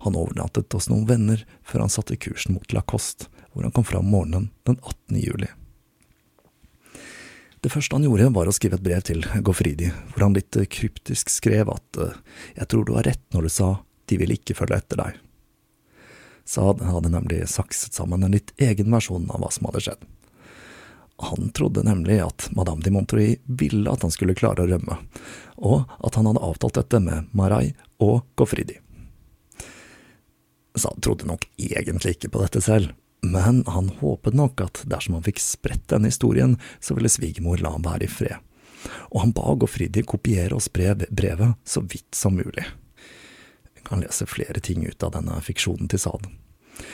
Han 0.05 0.17
overnattet 0.17 0.73
hos 0.73 0.89
noen 0.89 1.05
venner 1.09 1.43
før 1.65 1.85
han 1.85 1.93
satte 1.93 2.17
kursen 2.17 2.55
mot 2.55 2.73
Lacoste, 2.73 3.29
hvor 3.51 3.65
han 3.65 3.75
kom 3.75 3.85
fram 3.87 4.09
morgenen 4.09 4.49
den 4.67 4.79
18. 4.81 5.19
juli. 5.19 5.51
Det 7.65 7.71
første 7.73 7.97
han 7.97 8.03
gjorde, 8.05 8.27
var 8.29 8.45
å 8.45 8.51
skrive 8.53 8.77
et 8.77 8.83
brev 8.85 8.99
til 9.07 9.23
Gofridi, 9.41 9.87
hvor 10.13 10.27
han 10.27 10.35
litt 10.37 10.53
kryptisk 10.69 11.31
skrev 11.33 11.71
at 11.73 11.97
eh, 11.97 12.17
jeg 12.59 12.67
tror 12.69 12.83
du 12.85 12.91
har 12.93 13.07
rett 13.07 13.23
når 13.33 13.47
du 13.47 13.49
sa 13.49 13.69
de 14.05 14.19
vil 14.21 14.35
ikke 14.35 14.53
følge 14.53 14.77
etter 14.77 14.99
deg. 15.01 15.15
Saad 16.45 16.83
hadde 16.85 17.09
nemlig 17.09 17.39
sakset 17.49 17.97
sammen 17.97 18.21
en 18.21 18.35
litt 18.37 18.53
egen 18.61 18.93
versjon 18.93 19.25
av 19.33 19.41
hva 19.41 19.49
som 19.49 19.65
hadde 19.65 19.81
skjedd. 19.81 20.05
Han 21.25 21.49
trodde 21.57 21.87
nemlig 21.87 22.19
at 22.21 22.51
Madame 22.53 22.85
de 22.85 22.93
Montreuil 22.93 23.41
ville 23.49 23.89
at 23.89 24.05
han 24.05 24.13
skulle 24.13 24.37
klare 24.37 24.61
å 24.61 24.69
rømme, 24.69 24.99
og 25.57 25.89
at 26.05 26.21
han 26.21 26.29
hadde 26.29 26.45
avtalt 26.45 26.77
dette 26.77 27.01
med 27.01 27.33
Marai 27.33 27.71
og 27.97 28.27
Gofridi. 28.37 28.77
Saad 30.77 31.01
trodde 31.01 31.25
nok 31.25 31.49
egentlig 31.57 32.19
ikke 32.19 32.29
på 32.29 32.45
dette 32.45 32.61
selv, 32.61 32.93
men 33.31 33.63
han 33.67 33.91
håpet 33.99 34.37
nok 34.37 34.61
at 34.67 34.83
dersom 34.89 35.17
han 35.17 35.25
fikk 35.25 35.41
spredt 35.43 35.87
denne 35.91 36.11
historien, 36.11 36.57
så 36.79 36.97
ville 36.97 37.11
svigermor 37.11 37.61
la 37.63 37.73
ham 37.75 37.85
være 37.85 38.07
i 38.07 38.11
fred, 38.11 38.39
og 39.11 39.21
han 39.23 39.35
ba 39.35 39.57
Goffridi 39.59 40.05
kopiere 40.05 40.57
og 40.57 40.65
spre 40.65 40.93
brevet 41.09 41.57
så 41.65 41.83
vidt 41.83 42.13
som 42.15 42.37
mulig. 42.37 42.65
Vi 43.75 43.85
kan 43.85 44.01
lese 44.01 44.27
flere 44.29 44.61
ting 44.63 44.85
ut 44.85 45.03
av 45.05 45.17
denne 45.17 45.37
fiksjonen 45.45 45.91
til 45.91 46.01
Saad 46.01 46.29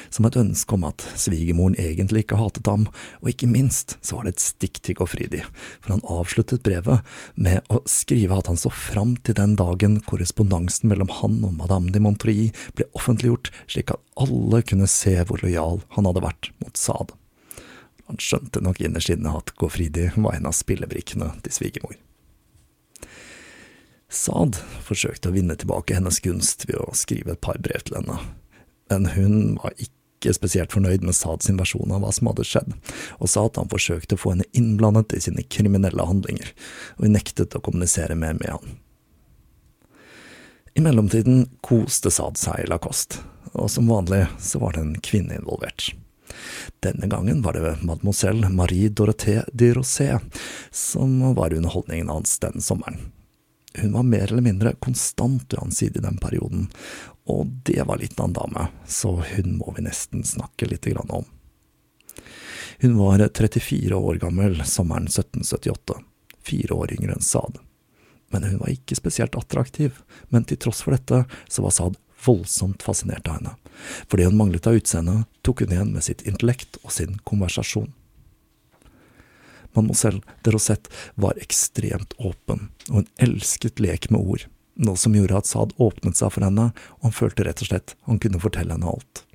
som 0.09 0.27
et 0.27 0.37
ønske 0.39 0.75
om 0.75 0.85
at 0.87 1.03
svigermoren 1.19 1.77
egentlig 1.79 2.25
ikke 2.25 2.39
hatet 2.39 2.69
ham, 2.69 2.87
og 3.21 3.31
ikke 3.31 3.49
minst 3.49 3.97
så 4.05 4.17
var 4.17 4.27
det 4.27 4.35
et 4.35 4.43
stikk 4.43 4.81
til 4.85 4.97
Gofridi, 4.99 5.41
for 5.81 5.95
han 5.95 6.05
avsluttet 6.05 6.63
brevet 6.65 7.05
med 7.35 7.65
å 7.71 7.81
skrive 7.89 8.37
at 8.37 8.51
han 8.51 8.59
så 8.59 8.71
fram 8.73 9.15
til 9.25 9.37
den 9.39 9.55
dagen 9.59 9.99
korrespondansen 10.07 10.91
mellom 10.91 11.11
han 11.21 11.39
og 11.47 11.57
madame 11.59 11.93
de 11.93 12.03
Montreuil 12.03 12.51
ble 12.77 12.87
offentliggjort, 12.97 13.51
slik 13.71 13.93
at 13.93 14.03
alle 14.21 14.61
kunne 14.67 14.89
se 14.91 15.15
hvor 15.27 15.41
lojal 15.43 15.81
han 15.95 16.07
hadde 16.09 16.25
vært 16.25 16.51
mot 16.63 16.77
Saad. 16.77 17.15
Han 18.11 18.19
skjønte 18.19 18.59
nok 18.63 18.81
innerst 18.83 19.11
inne 19.13 19.31
at 19.37 19.53
Gofridi 19.59 20.09
var 20.17 20.35
en 20.35 20.49
av 20.49 20.55
spillebrikkene 20.57 21.29
til 21.45 21.55
svigermor. 21.55 21.95
Saad 24.11 24.57
forsøkte 24.83 25.31
å 25.31 25.35
vinne 25.37 25.55
tilbake 25.55 25.95
hennes 25.95 26.19
gunst 26.19 26.65
ved 26.67 26.81
å 26.83 26.91
skrive 26.97 27.37
et 27.37 27.43
par 27.45 27.61
brev 27.63 27.85
til 27.87 28.01
henne 28.01 28.19
men 28.91 29.05
hun 29.15 29.55
var 29.63 29.73
ikke 29.79 30.33
spesielt 30.35 30.73
fornøyd 30.75 31.05
med 31.05 31.15
Saad 31.17 31.45
sin 31.45 31.57
versjon 31.57 31.93
av 31.95 32.03
hva 32.03 32.11
som 32.13 32.29
hadde 32.29 32.45
skjedd, 32.45 32.75
og 33.17 33.31
sa 33.31 33.47
at 33.47 33.57
han 33.57 33.71
forsøkte 33.71 34.17
å 34.17 34.21
få 34.21 34.35
henne 34.35 34.49
innblandet 34.57 35.15
i 35.17 35.21
sine 35.23 35.45
kriminelle 35.47 36.05
handlinger, 36.05 36.51
og 36.97 37.07
hun 37.07 37.15
nektet 37.17 37.57
å 37.57 37.63
kommunisere 37.63 38.17
mer 38.19 38.37
med 38.37 38.51
han. 38.53 38.77
I 40.77 40.83
mellomtiden 40.83 41.47
koste 41.65 42.11
Saad 42.13 42.39
seg 42.39 42.63
i 42.63 42.69
Lacoste, 42.69 43.23
og 43.51 43.71
som 43.71 43.89
vanlig 43.91 44.25
så 44.39 44.61
var 44.61 44.77
det 44.77 44.85
en 44.85 44.99
kvinne 45.03 45.39
involvert. 45.39 45.89
Denne 46.79 47.09
gangen 47.11 47.41
var 47.43 47.57
det 47.57 47.81
mademoiselle 47.83 48.49
Marie 48.49 48.89
Dorothée 48.89 49.43
de 49.51 49.73
Rosé 49.75 50.13
som 50.71 51.19
var 51.35 51.53
underholdningen 51.53 52.09
hans 52.09 52.39
den 52.39 52.61
sommeren. 52.63 53.11
Hun 53.73 53.93
var 53.95 54.03
mer 54.03 54.27
eller 54.27 54.43
mindre 54.43 54.73
konstant 54.83 55.53
side 55.71 55.99
i 55.99 56.03
den 56.03 56.17
perioden, 56.17 56.67
og 57.25 57.47
det 57.63 57.83
var 57.87 58.01
litt 58.01 58.19
av 58.19 58.27
en 58.27 58.33
dame, 58.35 58.67
så 58.87 59.13
hun 59.21 59.57
må 59.57 59.73
vi 59.77 59.85
nesten 59.85 60.25
snakke 60.27 60.67
litt 60.67 60.87
om. 60.97 61.25
Hun 62.81 62.97
var 62.97 63.27
34 63.27 63.95
år 63.95 64.15
gammel 64.15 64.63
sommeren 64.65 65.07
1778, 65.07 66.01
fire 66.43 66.73
år 66.73 66.93
yngre 66.97 67.15
enn 67.15 67.21
Saad. 67.21 67.59
Men 68.31 68.43
hun 68.43 68.59
var 68.59 68.71
ikke 68.73 68.95
spesielt 68.95 69.35
attraktiv, 69.35 70.01
men 70.29 70.43
til 70.43 70.57
tross 70.57 70.81
for 70.81 70.95
dette 70.95 71.23
så 71.47 71.63
var 71.63 71.75
Saad 71.75 71.99
voldsomt 72.25 72.83
fascinert 72.83 73.27
av 73.27 73.39
henne. 73.39 73.55
Fordi 74.07 74.27
hun 74.27 74.37
manglet 74.37 74.67
av 74.67 74.77
utseende, 74.77 75.23
tok 75.45 75.63
hun 75.63 75.73
igjen 75.75 75.93
med 75.95 76.05
sitt 76.05 76.25
intellekt 76.27 76.79
og 76.83 76.93
sin 76.95 77.19
konversasjon. 77.27 77.91
Mademoiselle 79.75 80.21
de 80.43 80.53
Rosette 80.53 80.91
var 81.15 81.39
ekstremt 81.41 82.15
åpen, 82.19 82.69
og 82.89 83.01
hun 83.01 83.09
elsket 83.23 83.81
lek 83.83 84.09
med 84.11 84.21
ord, 84.21 84.47
noe 84.81 84.99
som 84.99 85.15
gjorde 85.15 85.41
at 85.41 85.49
Saad 85.49 85.75
åpnet 85.81 86.19
seg 86.19 86.33
for 86.33 86.45
henne, 86.45 86.71
og 86.99 87.09
han 87.09 87.15
følte 87.15 87.45
rett 87.47 87.63
og 87.63 87.71
slett 87.71 87.95
han 88.09 88.21
kunne 88.23 88.41
fortelle 88.41 88.75
henne 88.75 88.91
alt. 88.91 89.25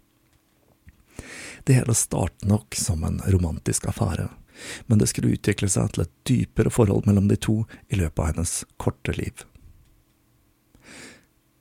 Det 1.67 1.75
hele 1.75 1.97
startet 1.99 2.47
nok 2.49 2.77
som 2.79 3.03
en 3.05 3.19
romantisk 3.33 3.89
affære, 3.91 4.29
men 4.87 5.01
det 5.01 5.11
skulle 5.11 5.35
utvikle 5.35 5.69
seg 5.71 5.93
til 5.93 6.07
et 6.07 6.15
dypere 6.29 6.73
forhold 6.73 7.09
mellom 7.09 7.29
de 7.29 7.37
to 7.37 7.63
i 7.91 7.99
løpet 7.99 8.23
av 8.23 8.33
hennes 8.33 8.55
korte 8.81 9.17
liv. 9.19 9.45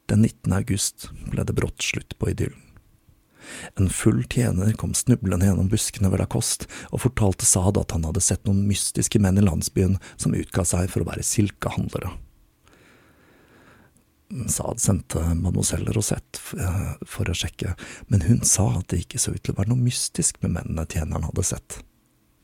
Den 0.06 0.22
19. 0.22 0.54
august 0.54 1.10
ble 1.32 1.44
det 1.48 1.56
brått 1.58 1.82
slutt 1.82 2.14
på 2.22 2.30
idyllen. 2.30 2.65
En 3.80 3.90
full 3.92 4.24
tjener 4.32 4.74
kom 4.80 4.94
snublende 4.98 5.48
gjennom 5.48 5.70
buskene 5.72 6.12
ved 6.14 6.24
Lacoste 6.24 6.70
og 6.92 7.04
fortalte 7.06 7.48
Saad 7.48 7.80
at 7.82 7.96
han 7.96 8.06
hadde 8.08 8.24
sett 8.24 8.46
noen 8.48 8.66
mystiske 8.70 9.22
menn 9.22 9.40
i 9.42 9.46
landsbyen 9.46 9.98
som 10.16 10.36
utga 10.38 10.66
seg 10.68 10.92
for 10.94 11.04
å 11.04 11.10
være 11.10 11.26
silkehandlere. 11.26 12.14
Saad 14.50 14.82
sendte 14.82 15.22
mademoiselle 15.38 15.94
Rosette 15.94 16.42
eh, 16.58 16.94
for 17.08 17.30
å 17.30 17.36
sjekke, 17.38 17.76
men 18.10 18.26
hun 18.26 18.42
sa 18.48 18.68
at 18.80 18.90
det 18.92 19.04
ikke 19.04 19.22
så 19.22 19.36
ut 19.36 19.44
til 19.46 19.54
å 19.54 19.60
være 19.60 19.72
noe 19.72 19.86
mystisk 19.86 20.42
med 20.44 20.56
mennene 20.58 20.88
tjeneren 20.90 21.28
hadde 21.28 21.46
sett. 21.46 21.78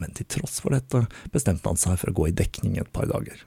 Men 0.01 0.13
til 0.17 0.29
tross 0.29 0.59
for 0.61 0.73
dette 0.73 1.03
bestemte 1.33 1.67
han 1.69 1.79
seg 1.81 1.97
for 2.01 2.13
å 2.13 2.17
gå 2.21 2.29
i 2.29 2.35
dekning 2.37 2.77
et 2.79 2.91
par 2.93 3.09
dager. 3.09 3.41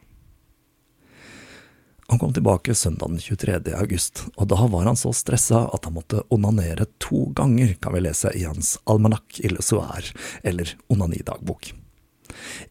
Han 2.08 2.18
kom 2.18 2.32
tilbake 2.32 2.74
søndag 2.74 3.08
den 3.08 3.18
23. 3.18 3.60
august, 3.74 4.24
og 4.36 4.48
da 4.52 4.66
var 4.68 4.84
han 4.84 4.96
så 4.96 5.12
stressa 5.16 5.62
at 5.72 5.86
han 5.88 5.94
måtte 5.96 6.20
onanere 6.34 6.84
to 7.00 7.30
ganger, 7.36 7.74
kan 7.80 7.94
vi 7.94 8.02
lese 8.04 8.32
i 8.36 8.44
hans 8.44 8.76
Almanak 8.84 9.40
il 9.40 9.56
Soir, 9.64 10.10
eller 10.42 10.76
onanidagbok. 10.92 11.72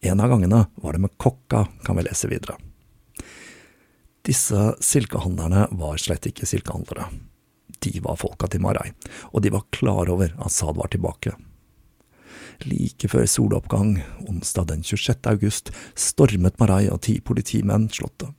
En 0.02 0.20
av 0.22 0.30
gangene 0.30 0.68
var 0.76 0.94
det 0.94 1.02
med 1.08 1.18
kokka, 1.18 1.66
kan 1.86 1.98
vi 1.98 2.06
lese 2.06 2.30
videre. 2.30 2.60
Disse 4.24 4.76
silkehandlerne 4.80 5.66
var 5.72 5.98
slett 5.98 6.30
ikke 6.30 6.48
silkehandlere. 6.48 7.10
De 7.84 7.98
var 8.06 8.22
folka 8.22 8.48
til 8.48 8.62
Marai, 8.64 8.94
og 9.34 9.42
de 9.44 9.52
var 9.52 9.66
klar 9.76 10.12
over 10.14 10.32
at 10.38 10.54
Sad 10.54 10.78
var 10.78 10.94
tilbake. 10.94 11.34
Like 12.70 13.10
før 13.10 13.26
soloppgang, 13.28 13.98
onsdag 14.30 14.70
den 14.70 14.86
26. 14.86 15.18
august, 15.28 15.74
stormet 15.98 16.62
Marai 16.62 16.86
og 16.94 17.02
ti 17.10 17.18
politimenn 17.20 17.90
slottet. 17.92 18.30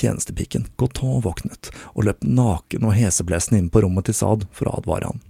Tjenestepiken 0.00 0.66
Goton 0.80 1.20
våknet 1.24 1.68
og 1.92 2.06
løp 2.08 2.24
naken 2.24 2.86
og 2.88 2.96
heseblesende 2.96 3.60
inn 3.60 3.72
på 3.72 3.82
rommet 3.84 4.08
til 4.08 4.16
Saad 4.16 4.46
for 4.56 4.70
å 4.70 4.78
advare 4.80 5.10
han. 5.12 5.20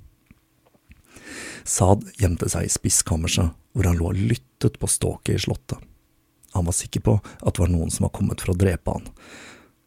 Saad 1.67 2.07
gjemte 2.19 2.49
seg 2.51 2.67
i 2.67 2.73
spiskammerset, 2.73 3.51
hvor 3.75 3.87
han 3.87 3.99
lå 3.99 4.11
og 4.13 4.21
lyttet 4.31 4.79
på 4.81 4.89
ståket 4.91 5.37
i 5.37 5.43
slottet. 5.45 5.79
Han 6.55 6.67
var 6.67 6.75
sikker 6.75 7.03
på 7.07 7.19
at 7.23 7.55
det 7.55 7.63
var 7.63 7.71
noen 7.71 7.93
som 7.95 8.07
var 8.07 8.15
kommet 8.17 8.43
for 8.43 8.55
å 8.55 8.59
drepe 8.59 8.95
han. 8.97 9.07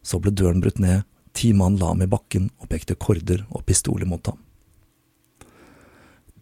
Så 0.03 0.19
ble 0.19 0.31
døren 0.35 0.61
brutt 0.63 0.79
ned, 0.83 1.03
ti 1.35 1.51
mann 1.57 1.79
la 1.79 1.91
ham 1.91 2.03
i 2.05 2.09
bakken 2.09 2.51
og 2.61 2.69
pekte 2.71 2.95
korder 2.99 3.43
og 3.49 3.65
pistoler 3.67 4.07
mot 4.07 4.27
ham. 4.29 4.39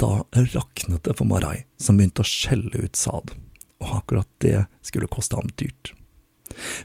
Da 0.01 0.23
raknet 0.34 1.04
det 1.06 1.15
for 1.17 1.30
Marai, 1.30 1.63
som 1.77 1.97
begynte 1.97 2.25
å 2.25 2.27
skjelle 2.27 2.86
ut 2.86 2.97
Saad, 2.97 3.34
og 3.82 3.97
akkurat 4.01 4.30
det 4.41 4.65
skulle 4.86 5.10
koste 5.10 5.38
ham 5.38 5.49
dyrt. 5.62 5.93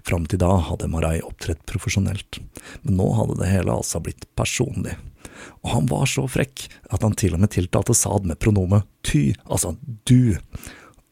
Fram 0.07 0.27
til 0.29 0.41
da 0.43 0.53
hadde 0.69 0.89
Marai 0.93 1.19
opptrådt 1.25 1.65
profesjonelt, 1.69 2.41
men 2.83 2.99
nå 3.01 3.11
hadde 3.19 3.39
det 3.41 3.51
hele 3.51 3.75
altså 3.75 4.03
blitt 4.05 4.27
personlig. 4.39 4.97
Og 5.65 5.71
han 5.73 5.91
var 5.91 6.07
så 6.11 6.27
frekk 6.31 6.67
at 6.95 7.05
han 7.05 7.17
til 7.19 7.37
og 7.37 7.43
med 7.43 7.53
tiltalte 7.55 7.95
Saad 7.97 8.27
med 8.29 8.41
pronomet 8.43 8.87
ty, 9.07 9.35
altså 9.45 9.77
du. 10.09 10.37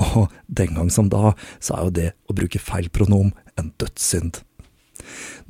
Og 0.00 0.32
den 0.46 0.74
gang 0.74 0.90
som 0.90 1.10
da, 1.12 1.34
så 1.62 1.76
er 1.76 1.86
jo 1.86 1.96
det 2.00 2.10
å 2.30 2.36
bruke 2.36 2.62
feil 2.62 2.90
pronom 2.90 3.32
en 3.60 3.70
dødssynd. 3.78 4.40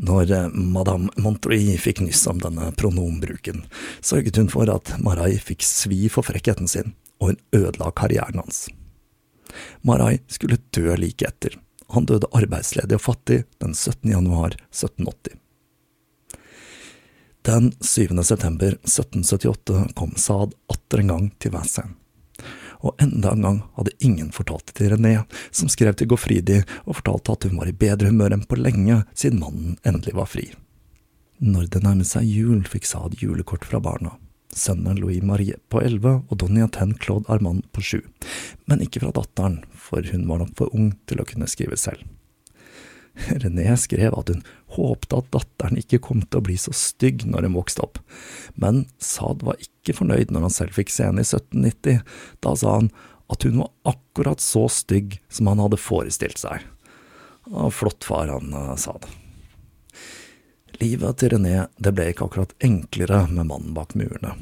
Når 0.03 0.33
eh, 0.35 0.55
madame 0.55 1.13
Montreuil 1.23 1.77
fikk 1.81 2.03
nyss 2.05 2.25
om 2.31 2.41
denne 2.43 2.71
pronombruken, 2.79 3.65
sørget 4.05 4.41
hun 4.41 4.51
for 4.53 4.71
at 4.73 4.97
Marai 5.05 5.37
fikk 5.39 5.65
svi 5.67 6.09
for 6.13 6.27
frekkheten 6.27 6.71
sin, 6.71 6.95
og 7.21 7.33
hun 7.33 7.43
ødela 7.55 7.93
karrieren 7.97 8.43
hans. 8.43 8.67
Marai 9.87 10.19
skulle 10.27 10.59
dø 10.75 10.97
like 10.99 11.29
etter, 11.29 11.55
han 11.95 12.07
døde 12.11 12.31
arbeidsledig 12.35 12.99
og 12.99 13.07
fattig 13.07 13.43
den 13.63 13.75
17. 13.75 14.11
januar 14.11 14.57
1780. 14.71 15.39
Den 17.45 17.73
7. 17.81 18.23
september 18.25 18.77
1778 18.83 19.93
kom 19.95 20.15
Saad 20.17 20.55
atter 20.73 21.03
en 21.03 21.13
gang 21.13 21.27
til 21.39 21.53
Vincennes. 21.53 22.01
Og 22.85 22.97
enda 23.01 23.31
en 23.33 23.45
gang 23.45 23.59
hadde 23.77 23.93
ingen 24.05 24.31
fortalt 24.33 24.67
det 24.69 24.75
til 24.79 24.91
René, 24.93 25.15
som 25.51 25.71
skrev 25.73 25.95
til 25.97 26.09
Gofridi 26.11 26.59
og 26.85 26.99
fortalte 26.99 27.33
at 27.33 27.47
hun 27.49 27.61
var 27.61 27.71
i 27.71 27.77
bedre 27.85 28.11
humør 28.11 28.35
enn 28.37 28.45
på 28.49 28.59
lenge 28.61 28.99
siden 29.17 29.41
mannen 29.41 29.79
endelig 29.85 30.17
var 30.19 30.29
fri. 30.29 30.51
Når 31.45 31.71
det 31.73 31.85
nærmet 31.85 32.09
seg 32.09 32.29
jul, 32.29 32.61
fikk 32.69 32.89
Saad 32.89 33.17
julekort 33.21 33.65
fra 33.69 33.81
barna, 33.81 34.17
sønnene 34.55 34.99
Louis 35.01 35.23
Marie 35.25 35.59
på 35.73 35.83
elleve 35.83 36.21
og 36.29 36.39
Donny 36.41 36.65
Ten 36.73 36.95
Claude 37.01 37.29
Armand 37.33 37.67
på 37.75 37.85
sju, 37.85 38.01
men 38.71 38.83
ikke 38.85 39.03
fra 39.05 39.15
datteren, 39.15 39.63
for 39.75 40.05
hun 40.13 40.29
var 40.31 40.43
nok 40.43 40.55
for 40.59 40.75
ung 40.77 40.93
til 41.11 41.23
å 41.23 41.27
kunne 41.29 41.51
skrive 41.51 41.79
selv. 41.81 42.05
René 43.15 43.69
skrev 43.79 44.15
at 44.19 44.31
hun 44.33 44.43
håpte 44.75 45.21
at 45.21 45.31
datteren 45.35 45.79
ikke 45.79 46.01
kom 46.03 46.25
til 46.25 46.41
å 46.41 46.47
bli 46.49 46.57
så 46.59 46.75
stygg 46.75 47.23
når 47.31 47.47
hun 47.49 47.59
vokste 47.61 47.85
opp, 47.87 48.01
men 48.59 48.85
Saad 48.99 49.45
var 49.47 49.61
ikke 49.63 49.97
fornøyd 50.01 50.35
når 50.35 50.49
han 50.49 50.57
selv 50.57 50.79
fikk 50.79 50.91
se 50.91 51.07
henne 51.07 51.23
i 51.23 51.29
1790. 51.29 52.03
Da 52.43 52.55
sa 52.59 52.79
han 52.81 52.91
at 53.33 53.47
hun 53.47 53.63
var 53.63 53.95
akkurat 53.95 54.43
så 54.43 54.67
stygg 54.73 55.21
som 55.33 55.51
han 55.53 55.63
hadde 55.63 55.81
forestilt 55.81 56.43
seg. 56.43 56.65
Og 57.53 57.71
flott 57.77 58.05
far, 58.07 58.33
han 58.33 58.51
Sad. 58.51 58.81
sa 58.81 58.99
det. 59.05 59.24
Livet 60.81 61.21
til 61.21 61.31
René 61.35 61.69
det 61.79 61.93
ble 61.95 62.09
ikke 62.11 62.27
akkurat 62.27 62.55
enklere 62.65 63.25
med 63.31 63.47
mannen 63.47 63.75
bak 63.77 63.95
murene. 63.99 64.35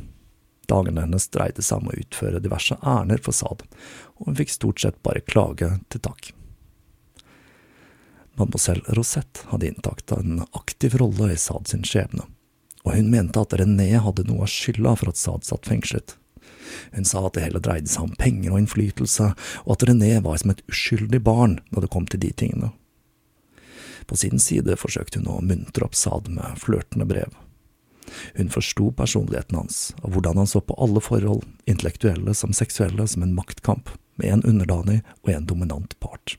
Dagene 0.70 1.04
hennes 1.04 1.26
dreide 1.34 1.64
seg 1.64 1.82
om 1.82 1.90
å 1.90 1.96
utføre 1.98 2.40
diverse 2.40 2.78
ærender 2.80 3.20
for 3.20 3.36
Saad, 3.36 3.64
og 4.16 4.30
hun 4.30 4.38
fikk 4.38 4.54
stort 4.54 4.80
sett 4.80 5.02
bare 5.04 5.24
klage 5.26 5.68
til 5.92 6.02
takk. 6.04 6.30
Mademoiselle 8.38 8.96
Rosette 8.96 9.44
hadde 9.50 9.68
inntatt 9.68 10.14
en 10.16 10.44
aktiv 10.56 10.96
rolle 11.02 11.34
i 11.34 11.40
Saad 11.40 11.68
sin 11.68 11.84
skjebne, 11.84 12.24
og 12.86 12.96
hun 12.96 13.12
mente 13.12 13.42
at 13.42 13.52
René 13.60 13.90
hadde 14.00 14.24
noe 14.30 14.46
av 14.46 14.52
skylda 14.52 14.96
for 14.96 15.12
at 15.12 15.20
Saad 15.20 15.44
satt 15.44 15.68
fengslet. 15.68 16.16
Hun 16.96 17.04
sa 17.04 17.26
at 17.26 17.36
det 17.36 17.44
hele 17.44 17.60
dreide 17.60 17.90
seg 17.92 18.06
om 18.06 18.16
penger 18.16 18.54
og 18.54 18.62
innflytelse, 18.62 19.34
og 19.66 19.74
at 19.76 19.84
René 19.90 20.14
var 20.24 20.40
som 20.40 20.54
et 20.54 20.64
uskyldig 20.72 21.20
barn 21.26 21.58
når 21.74 21.84
det 21.84 21.92
kom 21.92 22.08
til 22.08 22.22
de 22.24 22.32
tingene. 22.32 22.72
På 24.06 24.16
sin 24.16 24.40
side 24.42 24.76
forsøkte 24.80 25.20
hun 25.20 25.30
å 25.30 25.40
muntre 25.44 25.86
opp 25.86 25.96
Saad 25.98 26.30
med 26.32 26.58
flørtende 26.62 27.06
brev. 27.08 27.34
Hun 28.36 28.50
forsto 28.52 28.90
personligheten 28.92 29.56
hans, 29.56 29.92
og 30.02 30.14
hvordan 30.14 30.42
han 30.42 30.50
så 30.50 30.60
på 30.60 30.76
alle 30.82 31.00
forhold, 31.00 31.44
intellektuelle 31.70 32.34
som 32.36 32.52
seksuelle, 32.56 33.06
som 33.08 33.24
en 33.24 33.34
maktkamp, 33.36 33.92
med 34.20 34.34
en 34.34 34.44
underdanig 34.44 35.00
og 35.22 35.32
en 35.32 35.46
dominant 35.48 35.94
part. 36.00 36.36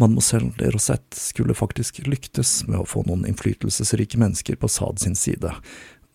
Mademoiselle 0.00 0.54
de 0.58 0.70
Rosette 0.72 1.20
skulle 1.20 1.54
faktisk 1.54 2.00
lyktes 2.06 2.62
med 2.64 2.80
å 2.80 2.88
få 2.88 3.04
noen 3.06 3.26
innflytelsesrike 3.28 4.18
mennesker 4.18 4.56
på 4.56 4.70
Saad 4.72 5.02
sin 5.02 5.18
side, 5.18 5.52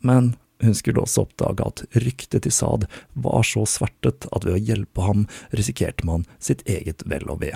men 0.02 0.34
hun 0.64 0.74
skulle 0.76 1.04
også 1.04 1.28
oppdage 1.28 1.66
at 1.66 1.84
ryktet 2.02 2.48
til 2.48 2.54
Saad 2.54 2.88
var 3.14 3.46
så 3.46 3.68
svertet 3.70 4.26
at 4.34 4.48
ved 4.48 4.58
å 4.58 4.64
hjelpe 4.72 5.06
ham 5.06 5.28
risikerte 5.54 6.08
man 6.10 6.26
sitt 6.42 6.64
eget 6.66 7.06
vel 7.06 7.30
og 7.30 7.44
ve. 7.46 7.54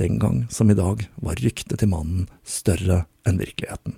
Den 0.00 0.18
gang 0.22 0.44
som 0.50 0.70
i 0.70 0.78
dag 0.78 1.06
var 1.22 1.40
ryktet 1.40 1.80
til 1.80 1.92
mannen 1.92 2.28
større 2.44 3.04
enn 3.26 3.40
virkeligheten. 3.40 3.96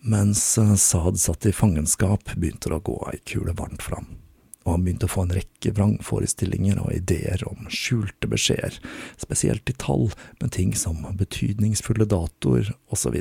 Mens 0.00 0.58
eh, 0.58 0.74
Saad 0.74 1.20
satt 1.20 1.46
i 1.46 1.52
fangenskap, 1.52 2.30
begynte 2.36 2.70
det 2.70 2.78
å 2.78 2.86
gå 2.86 2.96
ei 3.10 3.18
kule 3.26 3.52
varmt 3.58 3.82
fram, 3.82 4.06
og 4.64 4.72
han 4.72 4.86
begynte 4.86 5.08
å 5.08 5.12
få 5.12 5.26
en 5.26 5.34
rekke 5.34 5.72
vrangforestillinger 5.74 6.78
og 6.80 6.94
ideer 6.94 7.42
om 7.50 7.66
skjulte 7.72 8.30
beskjeder, 8.30 8.78
spesielt 9.18 9.70
i 9.70 9.76
tall, 9.76 10.08
med 10.40 10.54
ting 10.54 10.72
som 10.78 11.02
betydningsfulle 11.18 12.06
datoer 12.08 12.72
osv. 12.94 13.18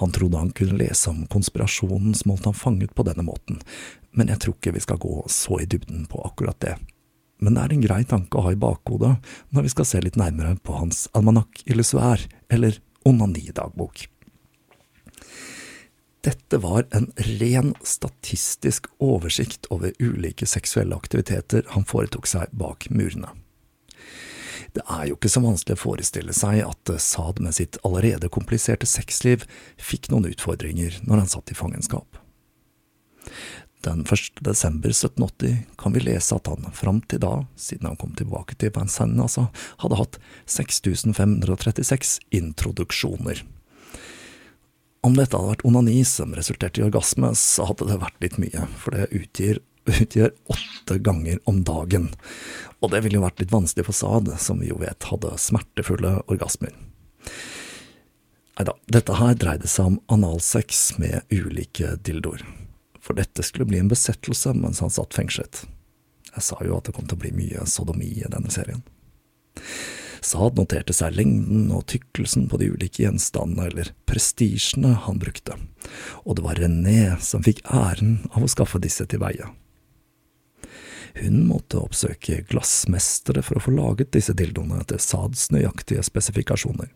Han 0.00 0.12
trodde 0.12 0.40
han 0.40 0.50
kunne 0.56 0.80
lese 0.80 1.12
om 1.12 1.22
konspirasjonen 1.30 2.16
som 2.16 2.32
holdt 2.32 2.50
han 2.50 2.58
fanget 2.58 2.96
på 2.96 3.04
denne 3.06 3.24
måten, 3.28 3.60
men 4.16 4.32
jeg 4.32 4.42
tror 4.42 4.56
ikke 4.56 4.74
vi 4.76 4.84
skal 4.88 5.00
gå 5.00 5.20
så 5.30 5.60
i 5.60 5.68
dybden 5.68 6.08
på 6.10 6.24
akkurat 6.24 6.58
det 6.64 6.78
men 7.38 7.56
det 7.56 7.62
er 7.62 7.74
en 7.74 7.84
grei 7.84 8.02
tanke 8.08 8.38
å 8.38 8.46
ha 8.46 8.52
i 8.54 8.60
bakhodet 8.60 9.14
når 9.54 9.66
vi 9.66 9.72
skal 9.72 9.88
se 9.88 10.02
litt 10.02 10.18
nærmere 10.20 10.56
på 10.64 10.76
hans 10.78 11.06
almanakk 11.16 11.62
illusuær, 11.68 12.22
eller 12.52 12.78
onanidagbok. 13.06 14.06
Dette 16.26 16.58
var 16.58 16.88
en 16.96 17.12
ren 17.38 17.74
statistisk 17.86 18.88
oversikt 18.98 19.68
over 19.70 19.92
ulike 20.02 20.48
seksuelle 20.48 20.96
aktiviteter 20.96 21.62
han 21.70 21.86
foretok 21.86 22.26
seg 22.26 22.50
bak 22.50 22.88
murene. 22.90 23.30
Det 24.74 24.82
er 24.90 25.06
jo 25.08 25.14
ikke 25.16 25.30
så 25.30 25.40
vanskelig 25.44 25.76
å 25.78 25.80
forestille 25.80 26.34
seg 26.36 26.64
at 26.66 26.90
Saad 27.00 27.38
med 27.40 27.54
sitt 27.56 27.78
allerede 27.86 28.28
kompliserte 28.32 28.88
sexliv 28.90 29.46
fikk 29.78 30.10
noen 30.12 30.26
utfordringer 30.32 30.98
når 31.06 31.22
han 31.22 31.30
satt 31.30 31.52
i 31.54 31.56
fangenskap. 31.56 32.18
Den 33.84 34.00
1. 34.00 34.40
desember 34.40 34.88
1780 34.88 35.56
kan 35.78 35.92
vi 35.92 36.00
lese 36.00 36.34
at 36.34 36.46
han 36.46 36.72
fram 36.72 37.00
til 37.06 37.20
da, 37.22 37.44
siden 37.56 37.86
han 37.90 37.98
kom 38.00 38.14
tilbake 38.16 38.56
til 38.58 38.72
Vincennes, 38.74 39.36
altså, 39.36 39.46
hadde 39.82 40.00
hatt 40.00 40.18
6536 40.46 42.18
introduksjoner. 42.34 43.44
Om 45.06 45.14
dette 45.14 45.38
hadde 45.38 45.52
vært 45.52 45.64
onani 45.68 46.00
som 46.08 46.34
resulterte 46.34 46.82
i 46.82 46.86
orgasme, 46.88 47.30
så 47.38 47.68
hadde 47.68 47.86
det 47.92 48.00
vært 48.02 48.20
litt 48.24 48.40
mye, 48.42 48.66
for 48.80 48.96
det 48.96 49.06
utgjør, 49.14 49.62
utgjør 49.92 50.34
åtte 50.50 50.98
ganger 51.06 51.38
om 51.46 51.62
dagen. 51.68 52.10
Og 52.80 52.90
det 52.90 53.04
ville 53.04 53.20
jo 53.20 53.26
vært 53.28 53.44
litt 53.44 53.54
vanskelig 53.54 53.86
for 53.86 54.00
Saad, 54.00 54.32
som 54.42 54.64
vi 54.64 54.72
jo 54.72 54.80
vet 54.82 55.10
hadde 55.12 55.36
smertefulle 55.38 56.18
orgasmer. 56.26 56.74
Neida, 58.56 58.72
dette 58.88 59.20
her 59.20 59.36
dreide 59.38 59.68
seg 59.68 59.92
om 59.92 60.00
analsex 60.10 60.96
med 60.98 61.22
ulike 61.30 62.00
dildoer 62.02 62.42
for 63.06 63.14
dette 63.18 63.44
skulle 63.46 63.68
bli 63.70 63.78
en 63.78 63.90
besettelse 63.90 64.52
mens 64.58 64.82
han 64.82 64.90
satt 64.90 65.14
fengslet. 65.14 65.62
Jeg 66.34 66.44
sa 66.44 66.58
jo 66.66 66.76
at 66.76 66.88
det 66.88 66.96
kom 66.96 67.06
til 67.06 67.16
å 67.16 67.22
bli 67.22 67.32
mye 67.36 67.66
sodomi 67.70 68.10
i 68.18 68.26
denne 68.28 68.50
serien. 68.52 68.82
Saad 70.26 70.56
noterte 70.58 70.94
seg 70.96 71.14
lengden 71.14 71.68
og 71.70 71.84
tykkelsen 71.92 72.48
på 72.50 72.58
de 72.58 72.72
ulike 72.74 73.04
gjenstandene 73.04 73.68
eller 73.70 73.92
prestisjene 74.10 74.96
han 75.04 75.20
brukte, 75.22 75.54
og 76.24 76.36
det 76.36 76.44
var 76.44 76.58
René 76.58 77.14
som 77.22 77.44
fikk 77.46 77.62
æren 77.70 78.18
av 78.32 78.42
å 78.42 78.50
skaffe 78.50 78.80
disse 78.82 79.06
til 79.06 79.22
veie. 79.22 79.52
Hun 81.16 81.46
måtte 81.48 81.78
oppsøke 81.80 82.42
glassmestere 82.50 83.44
for 83.46 83.56
å 83.56 83.62
få 83.62 83.72
laget 83.76 84.12
disse 84.16 84.34
dildoene 84.36 84.82
etter 84.82 85.00
Saads 85.00 85.46
nøyaktige 85.54 86.02
spesifikasjoner. 86.04 86.90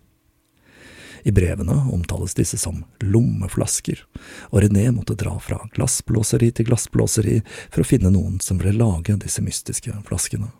I 1.22 1.32
brevene 1.32 1.76
omtales 1.92 2.34
disse 2.34 2.58
som 2.58 2.84
lommeflasker, 3.04 4.04
og 4.50 4.62
René 4.64 4.86
måtte 4.94 5.16
dra 5.18 5.36
fra 5.42 5.60
glassblåseri 5.74 6.50
til 6.56 6.70
glassblåseri 6.70 7.40
for 7.68 7.82
å 7.82 7.88
finne 7.88 8.12
noen 8.14 8.40
som 8.44 8.60
ville 8.60 8.76
lage 8.78 9.18
disse 9.20 9.44
mystiske 9.44 9.94
flaskene. 10.08 10.50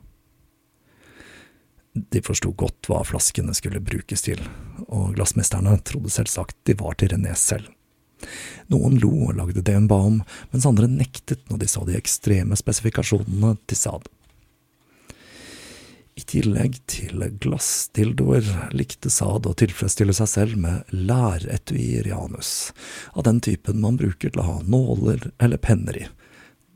De 1.92 2.23
forsto 2.23 2.53
godt 2.55 2.87
hva 2.87 3.01
flaskene 3.07 3.55
skulle 3.57 3.83
brukes 3.83 4.23
til, 4.23 4.40
og 4.87 5.16
glassmesterne 5.16 5.75
trodde 5.87 6.12
selvsagt 6.12 6.59
de 6.68 6.77
var 6.79 6.94
til 7.01 7.14
René 7.14 7.35
selv. 7.38 7.66
Noen 8.70 8.99
lo 9.01 9.11
og 9.27 9.37
lagde 9.38 9.64
det 9.64 9.75
hun 9.75 9.88
ba 9.90 9.99
om, 10.07 10.20
mens 10.53 10.68
andre 10.68 10.87
nektet 10.90 11.42
når 11.51 11.62
de 11.62 11.68
så 11.73 11.83
de 11.88 11.96
ekstreme 11.99 12.59
spesifikasjonene 12.59 13.57
til 13.66 13.81
Saad. 13.81 14.07
I 16.18 16.23
tillegg 16.27 16.81
til 16.90 17.23
glassdildoer 17.40 18.46
likte 18.77 19.11
Saad 19.12 19.46
å 19.46 19.55
tilfredsstille 19.57 20.14
seg 20.16 20.29
selv 20.29 20.59
med 20.61 20.90
læretuier 20.90 22.09
i 22.09 22.14
anus, 22.14 22.73
av 23.14 23.25
den 23.29 23.40
typen 23.44 23.81
man 23.81 23.99
bruker 24.01 24.33
til 24.33 24.42
å 24.42 24.49
ha 24.49 24.59
nåler 24.66 25.31
eller 25.38 25.62
penner 25.62 25.96
i. 25.96 26.07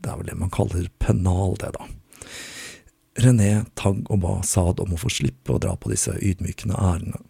Det 0.01 0.11
er 0.11 0.21
vel 0.21 0.31
det 0.31 0.39
man 0.39 0.53
kaller 0.53 0.89
pennal, 1.01 1.55
det, 1.61 1.73
da. 1.75 1.87
René 3.25 3.65
tagg 3.79 4.03
og 4.11 4.19
ba 4.23 4.39
Saad 4.43 4.81
om 4.83 4.95
å 4.95 4.99
få 4.99 5.11
slippe 5.11 5.55
å 5.55 5.61
dra 5.61 5.75
på 5.79 5.91
disse 5.91 6.15
ydmykende 6.19 6.75
ærene. 6.79 7.21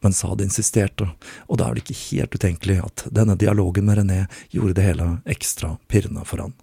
Men 0.00 0.16
Saad 0.16 0.40
insisterte, 0.40 1.10
og 1.46 1.58
det 1.58 1.66
er 1.66 1.74
vel 1.74 1.82
ikke 1.82 2.00
helt 2.00 2.34
utenkelig 2.34 2.78
at 2.86 3.04
denne 3.14 3.36
dialogen 3.38 3.86
med 3.86 4.00
René 4.00 4.20
gjorde 4.50 4.78
det 4.78 4.86
hele 4.88 5.08
ekstra 5.28 5.76
pirrende 5.92 6.24
for 6.26 6.46
han. 6.46 6.56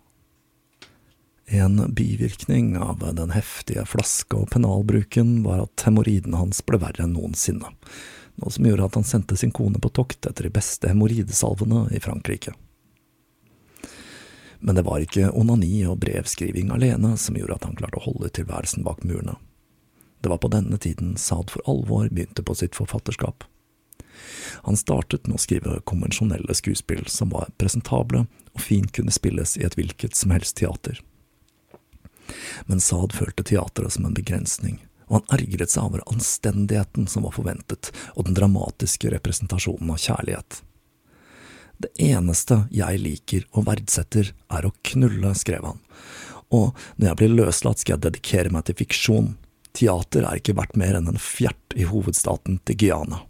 En 1.50 1.94
bivirkning 1.94 2.78
av 2.78 3.16
den 3.16 3.32
heftige 3.32 3.86
flaske- 3.86 4.36
og 4.36 4.50
pennalbruken 4.52 5.44
var 5.44 5.62
at 5.64 5.86
hemoroidene 5.88 6.36
hans 6.36 6.60
ble 6.68 6.76
verre 6.82 7.06
enn 7.06 7.14
noensinne, 7.16 7.70
noe 8.36 8.52
som 8.52 8.68
gjorde 8.68 8.90
at 8.90 8.98
han 9.00 9.08
sendte 9.08 9.38
sin 9.40 9.54
kone 9.56 9.80
på 9.80 9.94
tokt 9.96 10.28
etter 10.28 10.50
de 10.50 10.52
beste 10.52 10.92
hemoroidesalvene 10.92 11.86
i 11.96 12.04
Frankrike. 12.04 12.52
Men 14.60 14.76
det 14.76 14.84
var 14.90 15.00
ikke 15.00 15.32
onani 15.32 15.86
og 15.88 16.02
brevskriving 16.04 16.76
alene 16.76 17.16
som 17.16 17.40
gjorde 17.40 17.62
at 17.62 17.70
han 17.70 17.80
klarte 17.80 18.02
å 18.02 18.08
holde 18.10 18.34
tilværelsen 18.36 18.84
bak 18.84 19.08
murene. 19.08 19.40
Det 20.20 20.28
var 20.28 20.44
på 20.44 20.52
denne 20.52 20.76
tiden 20.84 21.16
Saad 21.16 21.54
for 21.54 21.64
alvor 21.64 22.10
begynte 22.12 22.44
på 22.44 22.60
sitt 22.60 22.76
forfatterskap. 22.76 23.48
Han 24.68 24.76
startet 24.76 25.30
med 25.30 25.40
å 25.40 25.46
skrive 25.48 25.80
konvensjonelle 25.88 26.52
skuespill 26.60 27.06
som 27.08 27.32
var 27.32 27.54
presentable 27.56 28.26
og 28.52 28.60
fint 28.60 28.92
kunne 28.92 29.16
spilles 29.16 29.56
i 29.56 29.64
et 29.64 29.78
hvilket 29.80 30.18
som 30.18 30.36
helst 30.36 30.60
teater 30.60 31.00
men 32.66 32.84
Saad 32.84 33.16
følte 33.16 33.46
teatret 33.48 33.96
som 33.96 34.08
en 34.08 34.16
begrensning, 34.18 34.80
og 35.08 35.22
han 35.22 35.40
ergret 35.40 35.72
seg 35.72 35.88
over 35.88 36.04
anstendigheten 36.12 37.08
som 37.08 37.28
var 37.28 37.36
forventet, 37.38 37.92
og 38.16 38.28
den 38.28 38.38
dramatiske 38.38 39.12
representasjonen 39.14 39.94
av 39.94 40.02
kjærlighet. 40.04 40.62
Det 41.78 41.92
eneste 42.02 42.64
jeg 42.74 43.02
liker 43.04 43.46
og 43.54 43.68
verdsetter, 43.68 44.34
er 44.50 44.66
å 44.66 44.74
knulle, 44.90 45.34
skrev 45.38 45.68
han, 45.70 45.82
og 46.50 46.78
når 46.96 47.12
jeg 47.12 47.20
blir 47.20 47.36
løslatt, 47.36 47.82
skal 47.82 47.98
jeg 47.98 48.06
dedikere 48.08 48.54
meg 48.54 48.68
til 48.68 48.78
fiksjon. 48.80 49.34
Teater 49.78 50.26
er 50.26 50.40
ikke 50.40 50.56
verdt 50.58 50.78
mer 50.80 50.98
enn 50.98 51.10
en 51.12 51.20
fjert 51.22 51.76
i 51.76 51.86
hovedstaten 51.88 52.62
til 52.66 52.80
Guyana. 52.82 53.22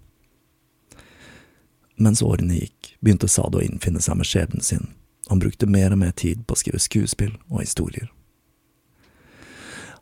Mens 1.97 2.21
årene 2.21 2.59
gikk, 2.59 2.93
begynte 3.01 3.29
Sade 3.29 3.57
å 3.57 3.65
innfinne 3.65 4.01
seg 4.05 4.19
med 4.19 4.29
skjebnen 4.29 4.63
sin. 4.63 4.91
Han 5.27 5.41
brukte 5.41 5.67
mer 5.67 5.95
og 5.95 6.01
mer 6.03 6.13
tid 6.15 6.45
på 6.45 6.53
å 6.53 6.61
skrive 6.61 6.79
skuespill 6.79 7.33
og 7.49 7.63
historier. 7.63 8.07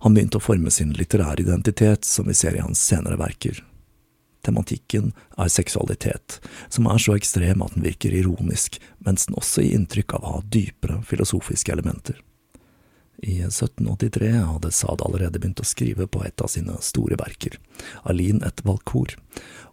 Han 0.06 0.14
begynte 0.14 0.38
å 0.38 0.44
forme 0.44 0.70
sin 0.70 0.92
litterære 0.94 1.42
identitet, 1.42 2.06
som 2.06 2.28
vi 2.30 2.36
ser 2.38 2.54
i 2.54 2.62
hans 2.62 2.78
senere 2.78 3.18
verker. 3.18 3.64
Tematikken 4.46 5.08
er 5.42 5.50
seksualitet, 5.50 6.36
som 6.70 6.86
er 6.92 7.02
så 7.02 7.16
ekstrem 7.18 7.64
at 7.66 7.74
den 7.74 7.88
virker 7.88 8.14
ironisk, 8.14 8.78
mens 9.02 9.26
den 9.26 9.40
også 9.42 9.66
gir 9.66 9.80
inntrykk 9.80 10.14
av 10.14 10.22
å 10.22 10.36
ha 10.36 10.44
dypere 10.54 11.00
filosofiske 11.10 11.74
elementer. 11.74 12.22
I 13.26 13.40
1783 13.48 14.30
hadde 14.46 14.74
Saad 14.78 15.02
allerede 15.02 15.42
begynt 15.42 15.64
å 15.64 15.66
skrive 15.66 16.06
på 16.06 16.22
et 16.28 16.38
av 16.38 16.54
sine 16.54 16.78
store 16.86 17.18
verker, 17.18 17.58
Aline 18.06 18.46
et 18.46 18.62
valkor, 18.62 19.18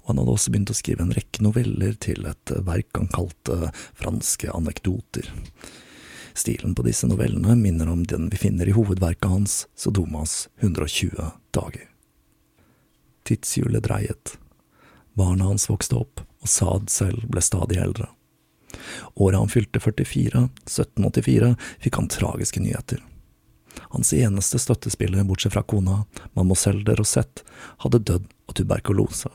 og 0.00 0.14
han 0.14 0.22
hadde 0.22 0.38
også 0.38 0.56
begynt 0.56 0.72
å 0.72 0.80
skrive 0.80 1.04
en 1.04 1.12
rekke 1.12 1.44
noveller 1.44 2.00
til 2.00 2.24
et 2.32 2.56
verk 2.64 2.88
han 2.96 3.12
kalte 3.12 3.74
Franske 4.00 4.48
anekdoter. 4.56 5.28
Stilen 6.34 6.74
på 6.74 6.84
disse 6.86 7.06
novellene 7.06 7.56
minner 7.56 7.88
om 7.92 8.04
den 8.06 8.28
vi 8.32 8.40
finner 8.40 8.68
i 8.68 8.74
hovedverket 8.76 9.28
hans, 9.30 9.66
Sodomas 9.76 10.48
120 10.60 11.30
dager. 11.50 11.88
Tidshjulet 13.28 13.84
dreiet. 13.84 14.38
Barna 15.14 15.44
hans 15.44 15.68
vokste 15.70 16.00
opp, 16.00 16.22
og 16.40 16.48
Saad 16.48 16.90
selv 16.90 17.28
ble 17.30 17.42
stadig 17.44 17.78
eldre. 17.82 18.08
Året 19.14 19.38
han 19.38 19.52
fylte 19.52 19.80
44, 19.80 20.48
1784, 20.64 21.54
fikk 21.84 21.98
han 22.00 22.08
tragiske 22.08 22.62
nyheter. 22.64 23.02
Hans 23.92 24.12
eneste 24.12 24.58
støttespiller, 24.58 25.24
bortsett 25.24 25.52
fra 25.52 25.62
kona, 25.62 26.02
mademoiselle 26.32 26.84
de 26.84 26.96
Rosette, 26.96 27.44
hadde 27.84 28.00
dødd 28.00 28.26
av 28.48 28.56
tuberkulose. 28.56 29.30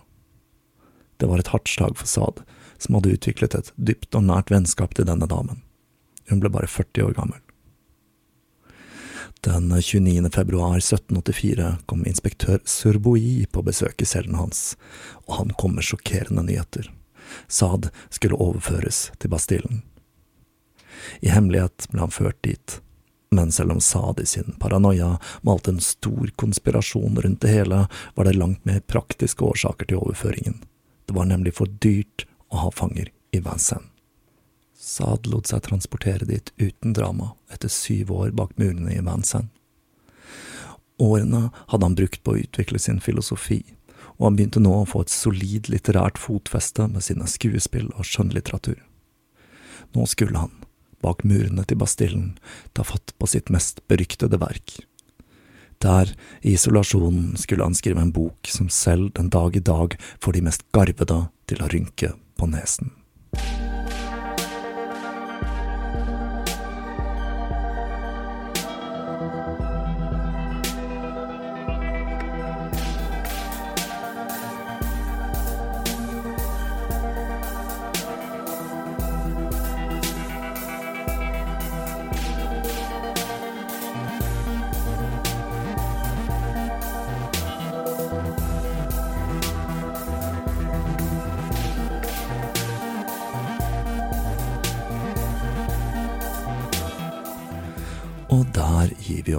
Det 1.17 1.29
var 1.29 1.41
et 1.41 1.53
hardt 1.53 1.69
slag 1.69 1.97
for 1.97 2.09
Saad, 2.09 2.41
som 2.77 2.97
hadde 2.97 3.15
utviklet 3.17 3.55
et 3.57 3.71
dypt 3.75 4.17
og 4.17 4.27
nært 4.27 4.51
vennskap 4.53 4.93
til 4.97 5.07
denne 5.09 5.29
damen. 5.29 5.61
Hun 6.29 6.41
ble 6.43 6.51
bare 6.51 6.67
40 6.67 7.03
år 7.07 7.13
gammel. 7.17 7.39
Den 9.45 9.69
29. 9.69 10.29
februar 10.33 10.77
1784 10.77 11.77
kom 11.85 12.05
inspektør 12.05 12.59
Surboi 12.65 13.45
på 13.51 13.61
besøk 13.63 14.01
i 14.01 14.07
cellen 14.09 14.35
hans, 14.35 14.75
og 15.27 15.37
han 15.39 15.53
kom 15.59 15.77
med 15.77 15.85
sjokkerende 15.87 16.43
nyheter. 16.43 16.89
Saad 17.47 17.89
skulle 18.09 18.39
overføres 18.41 19.11
til 19.21 19.31
Bastillen. 19.31 19.83
I 21.21 21.31
hemmelighet 21.31 21.87
ble 21.91 22.03
han 22.03 22.13
ført 22.13 22.39
dit, 22.43 22.79
men 23.31 23.51
selv 23.51 23.75
om 23.75 23.81
Saad 23.83 24.19
i 24.23 24.25
sin 24.25 24.55
paranoia 24.59 25.17
malte 25.47 25.75
en 25.75 25.83
stor 25.83 26.31
konspirasjon 26.35 27.19
rundt 27.23 27.41
det 27.43 27.53
hele, 27.53 27.85
var 28.15 28.27
det 28.27 28.37
langt 28.39 28.65
mer 28.65 28.79
praktiske 28.79 29.45
årsaker 29.45 29.91
til 29.91 30.01
overføringen. 30.01 30.63
Det 31.05 31.15
var 31.15 31.29
nemlig 31.29 31.55
for 31.59 31.69
dyrt 31.83 32.25
å 32.49 32.65
ha 32.65 32.73
fanger 32.73 33.11
i 33.31 33.43
Vincennes. 33.43 33.93
Saad 34.77 35.25
lot 35.25 35.49
seg 35.49 35.63
transportere 35.65 36.25
dit 36.29 36.51
uten 36.61 36.93
drama, 36.93 37.31
etter 37.49 37.71
syv 37.71 38.11
år 38.13 38.33
bak 38.37 38.53
murene 38.61 38.93
i 38.93 39.01
Vincennes. 39.01 39.49
Årene 40.97 41.51
hadde 41.69 41.85
han 41.85 41.95
brukt 41.97 42.23
på 42.25 42.33
å 42.33 42.39
utvikle 42.41 42.79
sin 42.81 42.99
filosofi, 43.01 43.59
og 44.17 44.23
han 44.27 44.37
begynte 44.37 44.61
nå 44.61 44.71
å 44.79 44.87
få 44.89 45.03
et 45.05 45.13
solid 45.13 45.69
litterært 45.69 46.17
fotfeste 46.17 46.87
med 46.89 47.05
sine 47.05 47.27
skuespill 47.29 47.91
og 47.93 48.05
skjønnlitteratur. 48.09 48.79
Nå 49.93 50.07
skulle 50.09 50.41
han, 50.41 50.53
bak 51.05 51.21
murene 51.21 51.65
til 51.69 51.77
Bastillen, 51.81 52.31
ta 52.73 52.85
fatt 52.85 53.13
på 53.17 53.29
sitt 53.29 53.53
mest 53.53 53.83
beryktede 53.89 54.41
verk. 54.41 54.79
Der, 55.85 56.09
i 56.41 56.55
isolasjonen, 56.57 57.35
skulle 57.37 57.65
han 57.65 57.77
skrive 57.77 58.01
en 58.01 58.13
bok 58.13 58.49
som 58.49 58.69
selv 58.73 59.13
den 59.17 59.29
dag 59.29 59.57
i 59.57 59.61
dag 59.61 59.93
får 60.17 60.37
de 60.37 60.45
mest 60.49 60.65
garvede 60.73 61.27
til 61.45 61.61
å 61.61 61.69
rynke 61.69 62.15
på 62.37 62.49
nesen. 62.49 62.95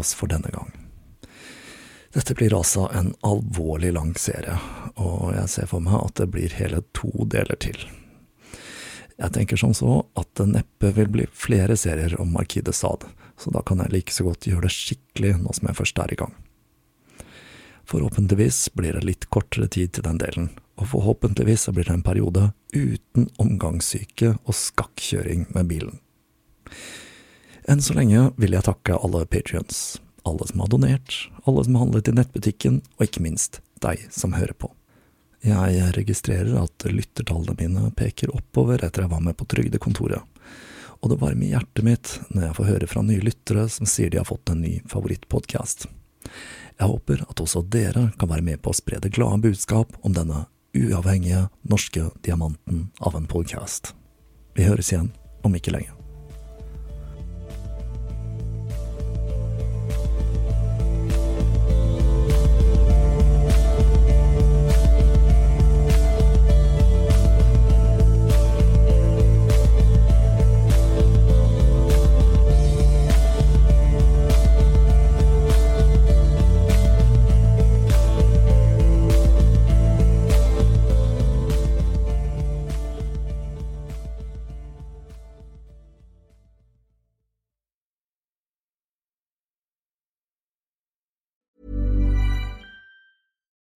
Oss 0.08 0.14
for 0.16 0.28
denne 0.28 0.50
gang. 0.50 0.72
Dette 2.12 2.34
blir 2.34 2.54
altså 2.56 2.88
en 2.94 3.12
alvorlig 3.20 3.92
lang 3.92 4.14
serie, 4.16 4.56
og 4.96 5.34
jeg 5.36 5.48
ser 5.52 5.68
for 5.68 5.84
meg 5.84 6.00
at 6.00 6.16
det 6.16 6.30
blir 6.32 6.56
hele 6.56 6.80
to 6.96 7.12
deler 7.28 7.58
til. 7.60 7.76
Jeg 9.18 9.34
tenker 9.34 9.58
som 9.60 9.74
så 9.74 10.06
at 10.16 10.30
det 10.38 10.46
neppe 10.54 10.92
vil 10.96 11.10
bli 11.12 11.26
flere 11.34 11.76
serier 11.76 12.14
om 12.22 12.32
Marquis 12.32 12.64
de 12.64 12.72
Sade, 12.72 13.10
så 13.38 13.52
da 13.52 13.62
kan 13.62 13.82
jeg 13.82 13.92
like 13.92 14.14
så 14.14 14.24
godt 14.24 14.46
gjøre 14.48 14.64
det 14.66 14.74
skikkelig 14.74 15.34
nå 15.42 15.52
som 15.54 15.68
jeg 15.68 15.78
først 15.78 16.00
er 16.00 16.14
i 16.14 16.20
gang. 16.22 16.32
Forhåpentligvis 17.88 18.70
blir 18.76 18.96
det 18.96 19.04
litt 19.04 19.28
kortere 19.32 19.68
tid 19.68 19.92
til 19.96 20.06
den 20.06 20.20
delen, 20.22 20.48
og 20.80 20.90
forhåpentligvis 20.94 21.68
blir 21.74 21.88
det 21.88 21.98
en 21.98 22.06
periode 22.06 22.50
uten 22.72 23.28
omgangssyke 23.42 24.36
og 24.44 24.56
skakkjøring 24.56 25.48
med 25.54 25.68
bilen. 25.72 26.00
Enn 27.68 27.82
så 27.84 27.92
lenge 27.92 28.30
vil 28.40 28.54
jeg 28.56 28.64
takke 28.64 28.96
alle 28.96 29.26
patrions, 29.28 29.98
alle 30.24 30.46
som 30.48 30.62
har 30.64 30.70
donert, 30.72 31.16
alle 31.44 31.64
som 31.66 31.74
har 31.76 31.84
handlet 31.84 32.08
i 32.08 32.14
nettbutikken, 32.16 32.78
og 32.96 33.04
ikke 33.04 33.20
minst 33.20 33.60
deg 33.84 34.06
som 34.08 34.32
hører 34.32 34.56
på. 34.56 34.70
Jeg 35.44 35.90
registrerer 35.94 36.56
at 36.62 36.86
lyttertallene 36.88 37.58
mine 37.60 37.90
peker 37.98 38.32
oppover 38.34 38.80
etter 38.82 39.04
jeg 39.04 39.12
var 39.12 39.20
med 39.22 39.36
på 39.36 39.46
trygdekontoret, 39.52 40.24
og 40.98 41.12
det 41.12 41.20
varmer 41.20 41.52
hjertet 41.52 41.84
mitt 41.86 42.14
når 42.32 42.48
jeg 42.48 42.56
får 42.56 42.70
høre 42.72 42.88
fra 42.90 43.04
nye 43.04 43.26
lyttere 43.28 43.68
som 43.70 43.86
sier 43.86 44.10
de 44.10 44.18
har 44.18 44.26
fått 44.26 44.48
en 44.50 44.64
ny 44.64 44.78
favorittpodkast. 44.88 45.86
Jeg 46.78 46.88
håper 46.88 47.22
at 47.28 47.44
også 47.44 47.62
dere 47.68 48.08
kan 48.18 48.32
være 48.32 48.48
med 48.48 48.64
på 48.64 48.72
å 48.72 48.80
spre 48.80 48.98
det 49.02 49.12
glade 49.12 49.44
budskap 49.44 49.92
om 50.00 50.16
denne 50.16 50.46
uavhengige 50.72 51.46
norske 51.68 52.08
diamanten 52.24 52.88
av 53.04 53.20
en 53.20 53.28
podkast. 53.28 53.92
Vi 54.56 54.66
høres 54.66 54.90
igjen 54.90 55.12
om 55.44 55.54
ikke 55.54 55.76
lenge. 55.76 55.97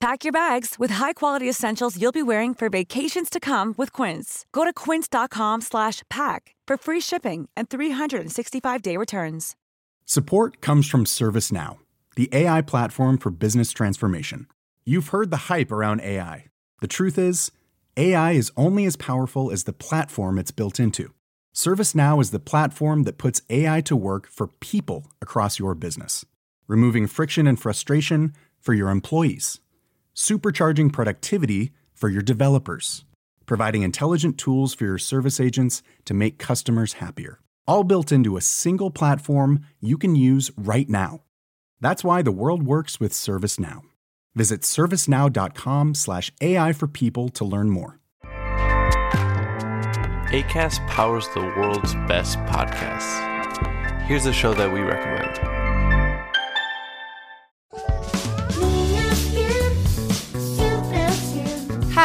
Pack 0.00 0.24
your 0.24 0.32
bags 0.32 0.76
with 0.78 0.92
high-quality 0.92 1.46
essentials 1.46 2.00
you'll 2.00 2.10
be 2.10 2.22
wearing 2.22 2.54
for 2.54 2.70
vacations 2.70 3.28
to 3.28 3.38
come 3.38 3.74
with 3.76 3.92
Quince. 3.92 4.46
Go 4.50 4.64
to 4.64 4.72
quince.com 4.72 5.60
slash 5.60 6.02
pack 6.08 6.54
for 6.66 6.78
free 6.78 7.00
shipping 7.00 7.50
and 7.54 7.68
365-day 7.68 8.96
returns. 8.96 9.56
Support 10.06 10.62
comes 10.62 10.88
from 10.88 11.04
ServiceNow, 11.04 11.76
the 12.16 12.30
AI 12.32 12.62
platform 12.62 13.18
for 13.18 13.30
business 13.30 13.72
transformation. 13.72 14.46
You've 14.86 15.08
heard 15.08 15.30
the 15.30 15.52
hype 15.52 15.70
around 15.70 16.00
AI. 16.00 16.46
The 16.80 16.88
truth 16.88 17.18
is, 17.18 17.52
AI 17.98 18.32
is 18.32 18.52
only 18.56 18.86
as 18.86 18.96
powerful 18.96 19.50
as 19.50 19.64
the 19.64 19.74
platform 19.74 20.38
it's 20.38 20.50
built 20.50 20.80
into. 20.80 21.12
ServiceNow 21.54 22.22
is 22.22 22.30
the 22.30 22.40
platform 22.40 23.02
that 23.02 23.18
puts 23.18 23.42
AI 23.50 23.82
to 23.82 23.94
work 23.94 24.28
for 24.28 24.46
people 24.46 25.12
across 25.20 25.58
your 25.58 25.74
business, 25.74 26.24
removing 26.66 27.06
friction 27.06 27.46
and 27.46 27.60
frustration, 27.60 28.32
for 28.60 28.74
your 28.74 28.90
employees, 28.90 29.60
supercharging 30.14 30.92
productivity 30.92 31.72
for 31.92 32.08
your 32.08 32.22
developers, 32.22 33.04
providing 33.46 33.82
intelligent 33.82 34.38
tools 34.38 34.74
for 34.74 34.84
your 34.84 34.98
service 34.98 35.40
agents 35.40 35.82
to 36.04 36.14
make 36.14 36.38
customers 36.38 36.94
happier. 36.94 37.40
All 37.66 37.84
built 37.84 38.10
into 38.10 38.36
a 38.36 38.40
single 38.40 38.90
platform 38.90 39.64
you 39.80 39.98
can 39.98 40.14
use 40.16 40.50
right 40.56 40.88
now. 40.88 41.20
That's 41.80 42.02
why 42.04 42.22
the 42.22 42.32
world 42.32 42.62
works 42.62 42.98
with 42.98 43.12
ServiceNow. 43.12 43.82
Visit 44.34 44.62
servicenow.com/slash 44.62 46.32
AI 46.40 46.72
for 46.72 46.86
people 46.86 47.28
to 47.30 47.44
learn 47.44 47.70
more. 47.70 48.00
ACAST 50.30 50.86
powers 50.86 51.26
the 51.34 51.40
world's 51.40 51.94
best 52.06 52.38
podcasts. 52.40 53.26
Here's 54.02 54.26
a 54.26 54.32
show 54.32 54.54
that 54.54 54.72
we 54.72 54.80
recommend. 54.80 55.59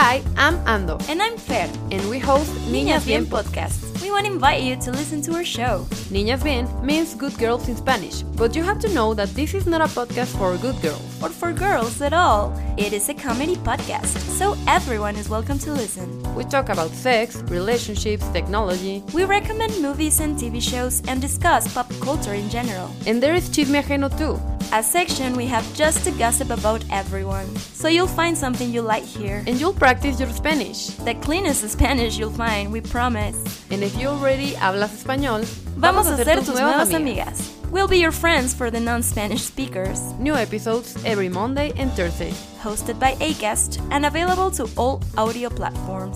Hi, 0.08 0.22
I'm 0.38 0.58
Ando. 0.68 1.00
And 1.10 1.20
I'm 1.20 1.36
Fer. 1.36 1.68
And 1.90 2.08
we 2.12 2.20
host 2.20 2.54
Niñas 2.70 3.08
Bien 3.08 3.26
podcast. 3.26 3.95
We 4.06 4.12
want 4.12 4.28
to 4.28 4.34
invite 4.34 4.62
you 4.62 4.76
to 4.76 4.92
listen 4.92 5.20
to 5.24 5.34
our 5.34 5.44
show. 5.44 5.88
Niñas 6.14 6.44
Bien 6.44 6.68
means 6.86 7.16
good 7.16 7.36
girls 7.40 7.68
in 7.68 7.76
Spanish, 7.76 8.22
but 8.38 8.56
you 8.56 8.62
have 8.62 8.78
to 8.82 8.94
know 8.94 9.16
that 9.16 9.30
this 9.30 9.56
is 9.56 9.66
not 9.66 9.82
a 9.82 9.86
podcast 9.86 10.38
for 10.38 10.56
good 10.58 10.80
girls. 10.84 11.02
Or 11.24 11.30
for 11.30 11.52
girls 11.52 12.00
at 12.04 12.14
all. 12.14 12.54
It 12.78 12.94
is 12.94 13.10
a 13.10 13.16
comedy 13.16 13.56
podcast, 13.56 14.16
so 14.38 14.56
everyone 14.68 15.16
is 15.16 15.28
welcome 15.28 15.58
to 15.58 15.72
listen. 15.72 16.08
We 16.36 16.44
talk 16.44 16.70
about 16.70 16.92
sex, 16.92 17.38
relationships, 17.48 18.28
technology. 18.28 19.02
We 19.12 19.26
recommend 19.26 19.82
movies 19.82 20.20
and 20.20 20.38
TV 20.38 20.62
shows 20.62 21.02
and 21.08 21.20
discuss 21.20 21.74
pop 21.74 21.92
culture 22.00 22.36
in 22.36 22.48
general. 22.52 22.92
And 23.08 23.24
there 23.24 23.34
is 23.34 23.50
Chisme 23.50 23.82
Ajeno 23.82 24.16
too. 24.20 24.40
A 24.74 24.84
section 24.84 25.36
we 25.36 25.46
have 25.46 25.64
just 25.76 26.04
to 26.04 26.12
gossip 26.12 26.50
about 26.50 26.84
everyone. 26.92 27.48
So 27.56 27.88
you'll 27.88 28.08
find 28.08 28.36
something 28.38 28.74
you 28.74 28.82
like 28.82 29.04
here. 29.04 29.44
And 29.48 29.60
you'll 29.60 29.74
practice 29.74 30.20
your 30.20 30.30
Spanish. 30.30 30.88
The 30.88 31.14
cleanest 31.16 31.70
Spanish 31.70 32.18
you'll 32.18 32.32
find, 32.32 32.72
we 32.72 32.82
promise. 32.82 33.38
And 33.70 33.84
if 33.84 33.96
you 33.98 34.05
already 34.06 34.56
hablas 34.56 34.94
español, 34.94 35.46
vamos, 35.78 36.06
vamos 36.06 36.08
a 36.08 36.24
ser 36.24 36.38
tus, 36.38 36.48
tus 36.48 36.56
nuevas, 36.56 36.90
nuevas 36.90 36.94
amigas. 36.94 37.40
amigas. 37.40 37.72
We'll 37.72 37.88
be 37.88 37.98
your 37.98 38.12
friends 38.12 38.54
for 38.54 38.72
the 38.72 38.80
non-Spanish 38.80 39.42
speakers. 39.42 40.00
New 40.20 40.36
episodes 40.36 40.96
every 41.04 41.30
Monday 41.30 41.74
and 41.78 41.92
Thursday. 41.92 42.32
Hosted 42.62 43.00
by 43.00 43.16
Acast 43.16 43.82
and 43.92 44.06
available 44.06 44.50
to 44.52 44.70
all 44.78 45.02
audio 45.18 45.50
platforms. 45.50 46.16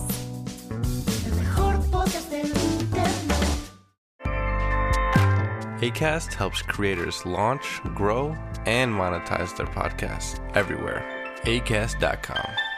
ACAST 5.82 6.34
helps 6.34 6.60
creators 6.60 7.24
launch, 7.24 7.80
grow, 7.94 8.36
and 8.66 8.92
monetize 8.92 9.56
their 9.56 9.66
podcasts 9.66 10.38
everywhere. 10.54 11.02
ACAST.com. 11.44 12.69